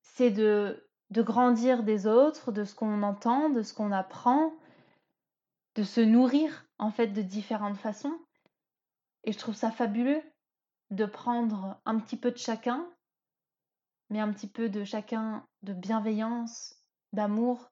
C'est 0.00 0.30
de, 0.30 0.88
de 1.10 1.22
grandir 1.22 1.82
des 1.82 2.06
autres, 2.06 2.50
de 2.50 2.64
ce 2.64 2.74
qu'on 2.74 3.02
entend, 3.02 3.50
de 3.50 3.62
ce 3.62 3.74
qu'on 3.74 3.92
apprend, 3.92 4.54
de 5.74 5.82
se 5.82 6.00
nourrir 6.00 6.64
en 6.78 6.90
fait 6.90 7.08
de 7.08 7.20
différentes 7.20 7.76
façons? 7.76 8.18
Et 9.24 9.32
je 9.32 9.38
trouve 9.38 9.54
ça 9.54 9.70
fabuleux 9.70 10.22
de 10.90 11.06
prendre 11.06 11.80
un 11.84 11.98
petit 11.98 12.16
peu 12.16 12.30
de 12.30 12.38
chacun, 12.38 12.88
mais 14.08 14.20
un 14.20 14.32
petit 14.32 14.48
peu 14.48 14.68
de 14.68 14.84
chacun 14.84 15.46
de 15.62 15.72
bienveillance, 15.72 16.76
d'amour, 17.12 17.70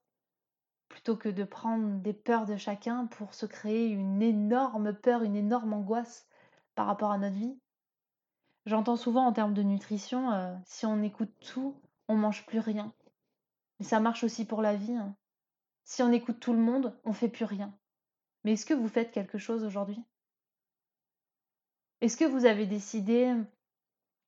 plutôt 0.89 1.17
que 1.17 1.29
de 1.29 1.45
prendre 1.45 2.01
des 2.01 2.13
peurs 2.13 2.47
de 2.47 2.57
chacun 2.57 3.07
pour 3.07 3.35
se 3.35 3.47
créer 3.47 3.89
une 3.89 4.23
énorme 4.23 4.95
peur, 4.95 5.23
une 5.23 5.37
énorme 5.37 5.73
angoisse 5.73 6.27
par 6.75 6.87
rapport 6.87 7.11
à 7.11 7.19
notre 7.19 7.37
vie. 7.37 7.59
J'entends 8.67 8.97
souvent 8.97 9.27
en 9.27 9.33
termes 9.33 9.55
de 9.55 9.63
nutrition, 9.63 10.33
euh, 10.33 10.55
si 10.65 10.87
on 10.87 11.03
écoute 11.03 11.33
tout, 11.41 11.81
on 12.09 12.17
mange 12.17 12.47
plus 12.47 12.61
rien. 12.61 12.93
Mais 13.79 13.87
ça 13.87 14.01
marche 14.01 14.25
aussi 14.25 14.45
pour 14.45 14.63
la 14.63 14.77
vie. 14.77 14.97
Hein. 14.97 15.17
Si 15.85 16.03
on 16.03 16.13
écoute 16.13 16.41
tout 16.41 16.53
le 16.53 16.59
monde, 16.59 16.99
on 17.05 17.13
fait 17.13 17.29
plus 17.29 17.45
rien. 17.45 17.73
Mais 18.45 18.53
est-ce 18.53 18.67
que 18.67 18.75
vous 18.75 18.89
faites 18.89 19.11
quelque 19.11 19.39
chose 19.39 19.65
aujourd'hui? 19.65 20.03
Est-ce 22.01 22.17
que 22.17 22.25
vous 22.25 22.45
avez 22.45 22.67
décidé 22.67 23.35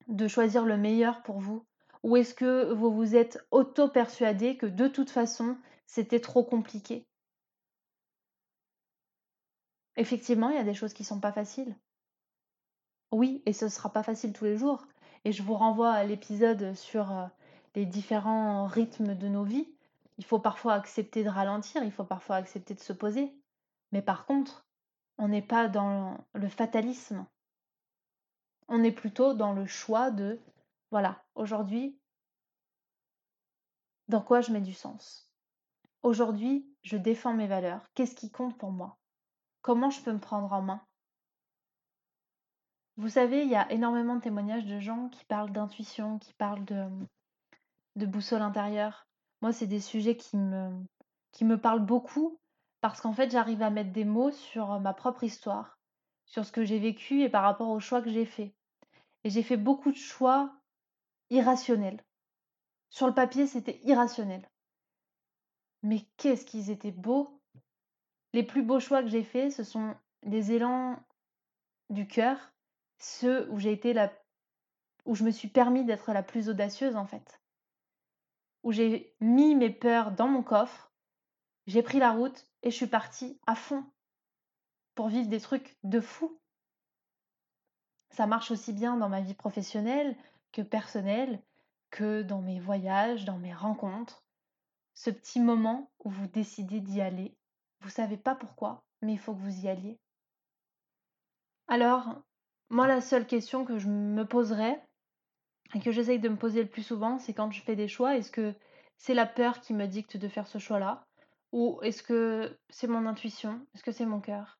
de 0.08 0.28
choisir 0.28 0.64
le 0.64 0.76
meilleur 0.76 1.22
pour 1.22 1.38
vous? 1.38 1.64
Ou 2.02 2.16
est-ce 2.16 2.34
que 2.34 2.72
vous 2.72 2.92
vous 2.92 3.14
êtes 3.14 3.38
auto-persuadé 3.50 4.56
que 4.56 4.66
de 4.66 4.88
toute 4.88 5.10
façon, 5.10 5.56
c'était 5.86 6.20
trop 6.20 6.42
compliqué? 6.42 7.06
Effectivement, 9.96 10.48
il 10.48 10.56
y 10.56 10.60
a 10.60 10.64
des 10.64 10.74
choses 10.74 10.94
qui 10.94 11.02
ne 11.02 11.08
sont 11.08 11.20
pas 11.20 11.32
faciles. 11.32 11.76
Oui, 13.12 13.42
et 13.46 13.52
ce 13.52 13.66
ne 13.66 13.70
sera 13.70 13.92
pas 13.92 14.02
facile 14.02 14.32
tous 14.32 14.44
les 14.44 14.56
jours. 14.56 14.86
Et 15.24 15.32
je 15.32 15.42
vous 15.42 15.54
renvoie 15.54 15.92
à 15.92 16.04
l'épisode 16.04 16.74
sur 16.74 17.12
euh, 17.12 17.26
les 17.74 17.84
différents 17.84 18.66
rythmes 18.66 19.14
de 19.14 19.28
nos 19.28 19.44
vies. 19.44 19.68
Il 20.18 20.24
faut 20.24 20.38
parfois 20.38 20.74
accepter 20.74 21.24
de 21.24 21.28
ralentir, 21.28 21.82
il 21.82 21.92
faut 21.92 22.04
parfois 22.04 22.36
accepter 22.36 22.74
de 22.74 22.80
se 22.80 22.92
poser. 22.92 23.32
Mais 23.92 24.02
par 24.02 24.26
contre, 24.26 24.64
on 25.18 25.28
n'est 25.28 25.42
pas 25.42 25.68
dans 25.68 26.24
le 26.34 26.48
fatalisme. 26.48 27.26
On 28.72 28.84
est 28.84 28.92
plutôt 28.92 29.34
dans 29.34 29.52
le 29.52 29.66
choix 29.66 30.12
de, 30.12 30.38
voilà, 30.92 31.24
aujourd'hui, 31.34 31.98
dans 34.06 34.20
quoi 34.20 34.42
je 34.42 34.52
mets 34.52 34.60
du 34.60 34.72
sens. 34.72 35.28
Aujourd'hui, 36.04 36.64
je 36.82 36.96
défends 36.96 37.34
mes 37.34 37.48
valeurs. 37.48 37.90
Qu'est-ce 37.94 38.14
qui 38.14 38.30
compte 38.30 38.56
pour 38.56 38.70
moi? 38.70 38.96
Comment 39.60 39.90
je 39.90 40.00
peux 40.00 40.12
me 40.12 40.20
prendre 40.20 40.52
en 40.52 40.62
main? 40.62 40.80
Vous 42.96 43.08
savez, 43.08 43.42
il 43.42 43.48
y 43.48 43.56
a 43.56 43.70
énormément 43.72 44.14
de 44.14 44.20
témoignages 44.20 44.66
de 44.66 44.78
gens 44.78 45.08
qui 45.08 45.24
parlent 45.24 45.50
d'intuition, 45.50 46.20
qui 46.20 46.32
parlent 46.34 46.64
de, 46.64 46.86
boussole 48.06 48.42
intérieure. 48.42 49.08
Moi, 49.42 49.52
c'est 49.52 49.66
des 49.66 49.80
sujets 49.80 50.16
qui 50.16 50.36
me, 50.36 50.70
qui 51.32 51.44
me 51.44 51.60
parlent 51.60 51.84
beaucoup 51.84 52.38
parce 52.80 53.00
qu'en 53.00 53.14
fait, 53.14 53.32
j'arrive 53.32 53.62
à 53.62 53.70
mettre 53.70 53.90
des 53.90 54.04
mots 54.04 54.30
sur 54.30 54.78
ma 54.78 54.94
propre 54.94 55.24
histoire, 55.24 55.76
sur 56.24 56.46
ce 56.46 56.52
que 56.52 56.64
j'ai 56.64 56.78
vécu 56.78 57.22
et 57.22 57.28
par 57.28 57.42
rapport 57.42 57.70
aux 57.70 57.80
choix 57.80 58.00
que 58.00 58.10
j'ai 58.10 58.26
faits. 58.26 58.54
Et 59.24 59.30
j'ai 59.30 59.42
fait 59.42 59.56
beaucoup 59.56 59.92
de 59.92 59.96
choix 59.96 60.52
irrationnels. 61.30 62.02
Sur 62.88 63.06
le 63.06 63.14
papier, 63.14 63.46
c'était 63.46 63.80
irrationnel. 63.84 64.48
Mais 65.82 66.06
qu'est-ce 66.16 66.44
qu'ils 66.44 66.70
étaient 66.70 66.90
beaux 66.90 67.40
Les 68.32 68.42
plus 68.42 68.62
beaux 68.62 68.80
choix 68.80 69.02
que 69.02 69.08
j'ai 69.08 69.22
faits, 69.22 69.52
ce 69.52 69.64
sont 69.64 69.94
les 70.22 70.52
élans 70.52 70.98
du 71.88 72.06
cœur, 72.06 72.52
ceux 72.98 73.50
où 73.50 73.58
j'ai 73.58 73.72
été 73.72 73.92
la 73.92 74.12
où 75.06 75.14
je 75.14 75.24
me 75.24 75.30
suis 75.30 75.48
permis 75.48 75.84
d'être 75.84 76.12
la 76.12 76.22
plus 76.22 76.50
audacieuse 76.50 76.94
en 76.94 77.06
fait 77.06 77.40
où 78.62 78.72
j'ai 78.72 79.14
mis 79.20 79.54
mes 79.54 79.70
peurs 79.70 80.12
dans 80.12 80.28
mon 80.28 80.42
coffre, 80.42 80.92
j'ai 81.66 81.82
pris 81.82 81.98
la 81.98 82.12
route 82.12 82.46
et 82.62 82.70
je 82.70 82.76
suis 82.76 82.86
partie 82.86 83.38
à 83.46 83.54
fond 83.54 83.84
pour 84.94 85.08
vivre 85.08 85.28
des 85.28 85.40
trucs 85.40 85.78
de 85.82 86.00
fou. 86.00 86.39
Ça 88.10 88.26
marche 88.26 88.50
aussi 88.50 88.72
bien 88.72 88.96
dans 88.96 89.08
ma 89.08 89.20
vie 89.20 89.34
professionnelle 89.34 90.16
que 90.52 90.62
personnelle, 90.62 91.40
que 91.90 92.22
dans 92.22 92.40
mes 92.40 92.60
voyages, 92.60 93.24
dans 93.24 93.38
mes 93.38 93.54
rencontres. 93.54 94.24
Ce 94.94 95.10
petit 95.10 95.40
moment 95.40 95.90
où 96.04 96.10
vous 96.10 96.26
décidez 96.26 96.80
d'y 96.80 97.00
aller, 97.00 97.36
vous 97.80 97.88
savez 97.88 98.16
pas 98.16 98.34
pourquoi, 98.34 98.84
mais 99.02 99.12
il 99.12 99.18
faut 99.18 99.34
que 99.34 99.40
vous 99.40 99.64
y 99.64 99.68
alliez. 99.68 99.98
Alors, 101.68 102.22
moi, 102.68 102.86
la 102.86 103.00
seule 103.00 103.26
question 103.26 103.64
que 103.64 103.78
je 103.78 103.88
me 103.88 104.24
poserais, 104.24 104.82
et 105.74 105.80
que 105.80 105.92
j'essaye 105.92 106.18
de 106.18 106.28
me 106.28 106.36
poser 106.36 106.62
le 106.62 106.68
plus 106.68 106.82
souvent, 106.82 107.18
c'est 107.18 107.34
quand 107.34 107.50
je 107.50 107.62
fais 107.62 107.76
des 107.76 107.88
choix, 107.88 108.16
est-ce 108.16 108.32
que 108.32 108.54
c'est 108.96 109.14
la 109.14 109.26
peur 109.26 109.60
qui 109.60 109.72
me 109.72 109.86
dicte 109.86 110.16
de 110.16 110.28
faire 110.28 110.46
ce 110.46 110.58
choix-là 110.58 111.06
Ou 111.52 111.78
est-ce 111.82 112.02
que 112.02 112.58
c'est 112.68 112.88
mon 112.88 113.06
intuition 113.06 113.64
Est-ce 113.74 113.84
que 113.84 113.92
c'est 113.92 114.06
mon 114.06 114.20
cœur? 114.20 114.58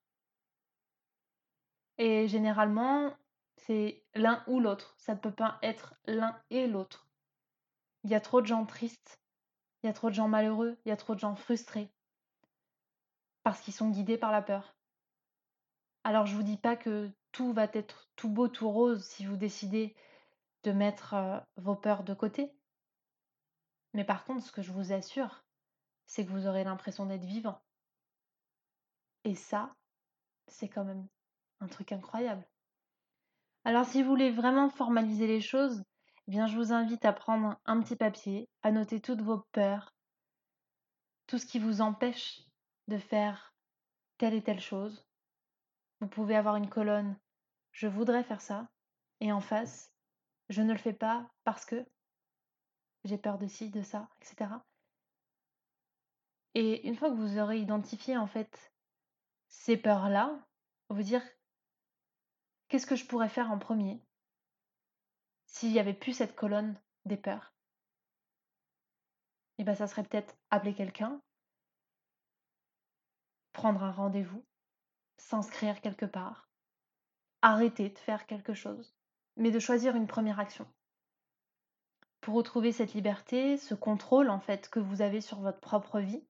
Et 1.97 2.27
généralement, 2.27 3.13
c'est 3.61 4.03
l'un 4.15 4.43
ou 4.47 4.59
l'autre. 4.59 4.95
Ça 4.97 5.13
ne 5.13 5.19
peut 5.19 5.31
pas 5.31 5.59
être 5.61 5.95
l'un 6.05 6.39
et 6.49 6.67
l'autre. 6.67 7.07
Il 8.03 8.09
y 8.09 8.15
a 8.15 8.21
trop 8.21 8.41
de 8.41 8.47
gens 8.47 8.65
tristes, 8.65 9.21
il 9.83 9.87
y 9.87 9.89
a 9.89 9.93
trop 9.93 10.09
de 10.09 10.15
gens 10.15 10.27
malheureux, 10.27 10.77
il 10.85 10.89
y 10.89 10.91
a 10.91 10.97
trop 10.97 11.15
de 11.15 11.19
gens 11.19 11.35
frustrés. 11.35 11.91
Parce 13.43 13.61
qu'ils 13.61 13.73
sont 13.73 13.89
guidés 13.89 14.17
par 14.17 14.31
la 14.31 14.41
peur. 14.41 14.75
Alors 16.03 16.25
je 16.25 16.35
vous 16.35 16.43
dis 16.43 16.57
pas 16.57 16.75
que 16.75 17.11
tout 17.31 17.53
va 17.53 17.65
être 17.73 18.09
tout 18.15 18.29
beau, 18.29 18.47
tout 18.47 18.69
rose 18.69 19.03
si 19.03 19.25
vous 19.25 19.37
décidez 19.37 19.95
de 20.63 20.71
mettre 20.71 21.15
vos 21.57 21.75
peurs 21.75 22.03
de 22.03 22.13
côté. 22.13 22.51
Mais 23.93 24.03
par 24.03 24.25
contre, 24.25 24.45
ce 24.45 24.51
que 24.51 24.61
je 24.61 24.71
vous 24.71 24.93
assure, 24.93 25.43
c'est 26.05 26.25
que 26.25 26.31
vous 26.31 26.47
aurez 26.47 26.63
l'impression 26.63 27.05
d'être 27.05 27.25
vivant. 27.25 27.61
Et 29.23 29.35
ça, 29.35 29.75
c'est 30.47 30.69
quand 30.69 30.83
même 30.83 31.07
un 31.59 31.67
truc 31.67 31.91
incroyable. 31.91 32.45
Alors 33.63 33.85
si 33.85 34.01
vous 34.01 34.09
voulez 34.09 34.31
vraiment 34.31 34.69
formaliser 34.69 35.27
les 35.27 35.41
choses, 35.41 35.83
eh 36.27 36.47
je 36.47 36.55
vous 36.55 36.73
invite 36.73 37.05
à 37.05 37.13
prendre 37.13 37.59
un 37.65 37.79
petit 37.81 37.95
papier, 37.95 38.49
à 38.63 38.71
noter 38.71 38.99
toutes 38.99 39.21
vos 39.21 39.39
peurs, 39.51 39.93
tout 41.27 41.37
ce 41.37 41.45
qui 41.45 41.59
vous 41.59 41.81
empêche 41.81 42.41
de 42.87 42.97
faire 42.97 43.53
telle 44.17 44.33
et 44.33 44.43
telle 44.43 44.59
chose. 44.59 45.05
Vous 45.99 46.07
pouvez 46.07 46.35
avoir 46.35 46.55
une 46.55 46.69
colonne 46.69 47.17
je 47.71 47.87
voudrais 47.87 48.23
faire 48.23 48.41
ça 48.41 48.69
et 49.19 49.31
en 49.31 49.41
face 49.41 49.91
je 50.49 50.61
ne 50.61 50.73
le 50.73 50.77
fais 50.77 50.93
pas 50.93 51.31
parce 51.43 51.65
que 51.65 51.85
j'ai 53.05 53.17
peur 53.17 53.37
de 53.37 53.47
ci, 53.47 53.69
de 53.69 53.81
ça, 53.81 54.09
etc. 54.21 54.51
Et 56.53 56.87
une 56.87 56.95
fois 56.95 57.09
que 57.09 57.15
vous 57.15 57.39
aurez 57.39 57.59
identifié 57.59 58.17
en 58.17 58.27
fait 58.27 58.73
ces 59.47 59.77
peurs-là, 59.77 60.37
vous 60.89 61.03
dire 61.03 61.23
qu'est-ce 62.71 62.87
que 62.87 62.95
je 62.95 63.05
pourrais 63.05 63.27
faire 63.27 63.51
en 63.51 63.59
premier? 63.59 64.01
S'il 65.45 65.73
n'y 65.73 65.79
avait 65.79 65.93
plus 65.93 66.13
cette 66.13 66.37
colonne 66.37 66.79
des 67.03 67.17
peurs. 67.17 67.53
Et 69.57 69.65
bien 69.65 69.75
ça 69.75 69.87
serait 69.87 70.03
peut-être 70.03 70.37
appeler 70.51 70.73
quelqu'un, 70.73 71.21
prendre 73.51 73.83
un 73.83 73.91
rendez-vous, 73.91 74.45
s'inscrire 75.17 75.81
quelque 75.81 76.05
part, 76.05 76.47
arrêter 77.41 77.89
de 77.89 77.99
faire 77.99 78.25
quelque 78.25 78.53
chose, 78.53 78.95
mais 79.35 79.51
de 79.51 79.59
choisir 79.59 79.97
une 79.97 80.07
première 80.07 80.39
action. 80.39 80.65
Pour 82.21 82.35
retrouver 82.35 82.71
cette 82.71 82.93
liberté, 82.93 83.57
ce 83.57 83.75
contrôle 83.75 84.29
en 84.29 84.39
fait 84.39 84.69
que 84.69 84.79
vous 84.79 85.01
avez 85.01 85.19
sur 85.19 85.41
votre 85.41 85.59
propre 85.59 85.99
vie, 85.99 86.23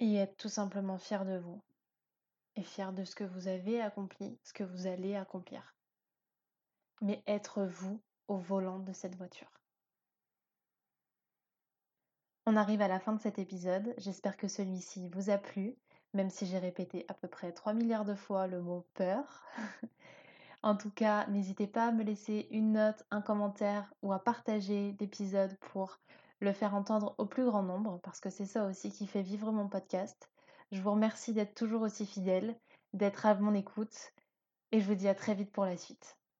et 0.00 0.14
être 0.14 0.38
tout 0.38 0.48
simplement 0.48 0.96
fier 0.96 1.26
de 1.26 1.36
vous 1.36 1.62
et 2.56 2.62
fier 2.62 2.92
de 2.92 3.04
ce 3.04 3.14
que 3.14 3.24
vous 3.24 3.48
avez 3.48 3.80
accompli, 3.80 4.38
ce 4.42 4.52
que 4.52 4.64
vous 4.64 4.86
allez 4.86 5.14
accomplir. 5.16 5.74
Mais 7.00 7.22
être 7.26 7.64
vous 7.64 8.00
au 8.28 8.36
volant 8.36 8.78
de 8.78 8.92
cette 8.92 9.16
voiture. 9.16 9.50
On 12.46 12.56
arrive 12.56 12.82
à 12.82 12.88
la 12.88 13.00
fin 13.00 13.14
de 13.14 13.20
cet 13.20 13.38
épisode. 13.38 13.94
J'espère 13.96 14.36
que 14.36 14.48
celui-ci 14.48 15.08
vous 15.08 15.30
a 15.30 15.38
plu, 15.38 15.76
même 16.12 16.30
si 16.30 16.46
j'ai 16.46 16.58
répété 16.58 17.06
à 17.08 17.14
peu 17.14 17.26
près 17.26 17.52
3 17.52 17.72
milliards 17.72 18.04
de 18.04 18.14
fois 18.14 18.46
le 18.46 18.60
mot 18.60 18.86
peur. 18.94 19.44
en 20.62 20.76
tout 20.76 20.90
cas, 20.90 21.26
n'hésitez 21.28 21.66
pas 21.66 21.86
à 21.86 21.92
me 21.92 22.04
laisser 22.04 22.48
une 22.50 22.72
note, 22.72 23.04
un 23.10 23.22
commentaire 23.22 23.92
ou 24.02 24.12
à 24.12 24.22
partager 24.22 24.94
l'épisode 25.00 25.56
pour 25.58 25.98
le 26.40 26.52
faire 26.52 26.74
entendre 26.74 27.14
au 27.16 27.24
plus 27.24 27.46
grand 27.46 27.62
nombre, 27.62 27.98
parce 28.02 28.20
que 28.20 28.30
c'est 28.30 28.46
ça 28.46 28.66
aussi 28.66 28.90
qui 28.90 29.06
fait 29.06 29.22
vivre 29.22 29.50
mon 29.50 29.68
podcast. 29.68 30.28
Je 30.74 30.80
vous 30.80 30.90
remercie 30.90 31.32
d'être 31.32 31.54
toujours 31.54 31.82
aussi 31.82 32.04
fidèle, 32.04 32.58
d'être 32.94 33.26
à 33.26 33.36
mon 33.36 33.54
écoute, 33.54 34.12
et 34.72 34.80
je 34.80 34.86
vous 34.86 34.96
dis 34.96 35.06
à 35.06 35.14
très 35.14 35.32
vite 35.32 35.52
pour 35.52 35.64
la 35.64 35.76
suite. 35.76 36.18